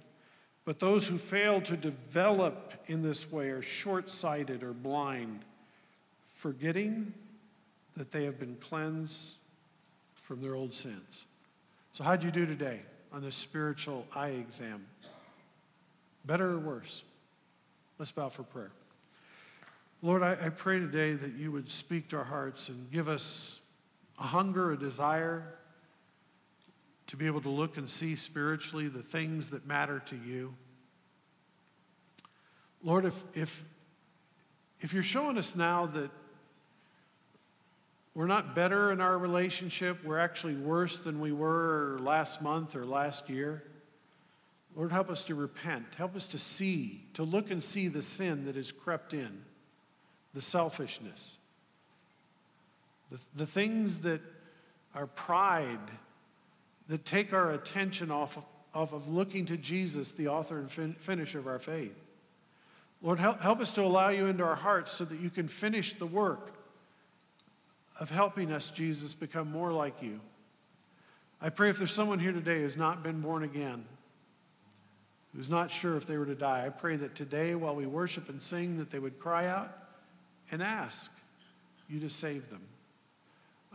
But 0.64 0.80
those 0.80 1.06
who 1.06 1.16
fail 1.16 1.60
to 1.62 1.76
develop 1.76 2.74
in 2.86 3.02
this 3.02 3.30
way 3.30 3.48
are 3.48 3.62
short 3.62 4.10
sighted 4.10 4.62
or 4.62 4.72
blind, 4.72 5.40
forgetting 6.34 7.14
that 7.96 8.10
they 8.10 8.24
have 8.24 8.38
been 8.38 8.56
cleansed 8.60 9.34
from 10.22 10.42
their 10.42 10.54
old 10.54 10.74
sins. 10.74 11.24
So, 11.92 12.04
how'd 12.04 12.22
you 12.22 12.30
do 12.30 12.44
today 12.44 12.80
on 13.12 13.22
this 13.22 13.34
spiritual 13.34 14.06
eye 14.14 14.28
exam? 14.28 14.84
Better 16.24 16.50
or 16.50 16.58
worse? 16.58 17.02
Let's 17.98 18.12
bow 18.12 18.28
for 18.28 18.42
prayer. 18.42 18.70
Lord, 20.02 20.22
I, 20.22 20.32
I 20.32 20.48
pray 20.50 20.78
today 20.78 21.14
that 21.14 21.32
you 21.32 21.50
would 21.50 21.70
speak 21.70 22.08
to 22.10 22.18
our 22.18 22.24
hearts 22.24 22.68
and 22.68 22.90
give 22.92 23.08
us 23.08 23.62
a 24.18 24.24
hunger, 24.24 24.72
a 24.72 24.78
desire 24.78 25.44
to 27.08 27.16
be 27.16 27.26
able 27.26 27.40
to 27.40 27.48
look 27.48 27.76
and 27.76 27.88
see 27.88 28.16
spiritually 28.16 28.88
the 28.88 29.02
things 29.02 29.50
that 29.50 29.66
matter 29.66 30.00
to 30.06 30.16
you. 30.16 30.54
Lord, 32.82 33.04
if, 33.04 33.22
if, 33.34 33.64
if 34.80 34.92
you're 34.92 35.02
showing 35.02 35.38
us 35.38 35.56
now 35.56 35.86
that 35.86 36.10
we're 38.14 38.26
not 38.26 38.54
better 38.54 38.92
in 38.92 39.00
our 39.00 39.16
relationship, 39.16 40.04
we're 40.04 40.18
actually 40.18 40.54
worse 40.54 40.98
than 40.98 41.20
we 41.20 41.32
were 41.32 41.98
last 42.00 42.42
month 42.42 42.76
or 42.76 42.84
last 42.84 43.30
year, 43.30 43.62
Lord, 44.76 44.92
help 44.92 45.10
us 45.10 45.24
to 45.24 45.34
repent. 45.34 45.94
Help 45.96 46.14
us 46.14 46.28
to 46.28 46.38
see, 46.38 47.02
to 47.14 47.22
look 47.22 47.50
and 47.50 47.62
see 47.62 47.88
the 47.88 48.02
sin 48.02 48.44
that 48.44 48.54
has 48.54 48.70
crept 48.70 49.14
in, 49.14 49.44
the 50.34 50.40
selfishness, 50.40 51.38
the, 53.10 53.18
the 53.36 53.46
things 53.46 53.98
that 54.00 54.20
are 54.94 55.06
pride 55.06 55.78
that 56.88 57.04
take 57.04 57.32
our 57.32 57.52
attention 57.52 58.10
off 58.10 58.36
of, 58.36 58.44
off 58.74 58.92
of 58.92 59.08
looking 59.08 59.46
to 59.46 59.56
Jesus, 59.56 60.12
the 60.12 60.28
author 60.28 60.58
and 60.58 60.70
fin- 60.70 60.96
finisher 61.00 61.38
of 61.38 61.46
our 61.46 61.58
faith. 61.58 61.94
Lord, 63.02 63.18
help, 63.18 63.40
help 63.40 63.60
us 63.60 63.72
to 63.72 63.82
allow 63.82 64.08
you 64.08 64.26
into 64.26 64.44
our 64.44 64.56
hearts 64.56 64.92
so 64.92 65.04
that 65.04 65.20
you 65.20 65.30
can 65.30 65.46
finish 65.46 65.94
the 65.94 66.06
work 66.06 66.52
of 68.00 68.10
helping 68.10 68.52
us, 68.52 68.70
Jesus, 68.70 69.14
become 69.14 69.50
more 69.50 69.72
like 69.72 70.02
you. 70.02 70.20
I 71.40 71.50
pray 71.50 71.70
if 71.70 71.78
there's 71.78 71.92
someone 71.92 72.18
here 72.18 72.32
today 72.32 72.60
who's 72.60 72.76
not 72.76 73.02
been 73.02 73.20
born 73.20 73.44
again, 73.44 73.84
who's 75.34 75.48
not 75.48 75.70
sure 75.70 75.96
if 75.96 76.06
they 76.06 76.16
were 76.16 76.26
to 76.26 76.34
die, 76.34 76.64
I 76.66 76.70
pray 76.70 76.96
that 76.96 77.14
today, 77.14 77.54
while 77.54 77.76
we 77.76 77.86
worship 77.86 78.28
and 78.28 78.42
sing, 78.42 78.78
that 78.78 78.90
they 78.90 78.98
would 78.98 79.20
cry 79.20 79.46
out 79.46 79.76
and 80.50 80.62
ask 80.62 81.12
you 81.88 82.00
to 82.00 82.10
save 82.10 82.50
them. 82.50 82.62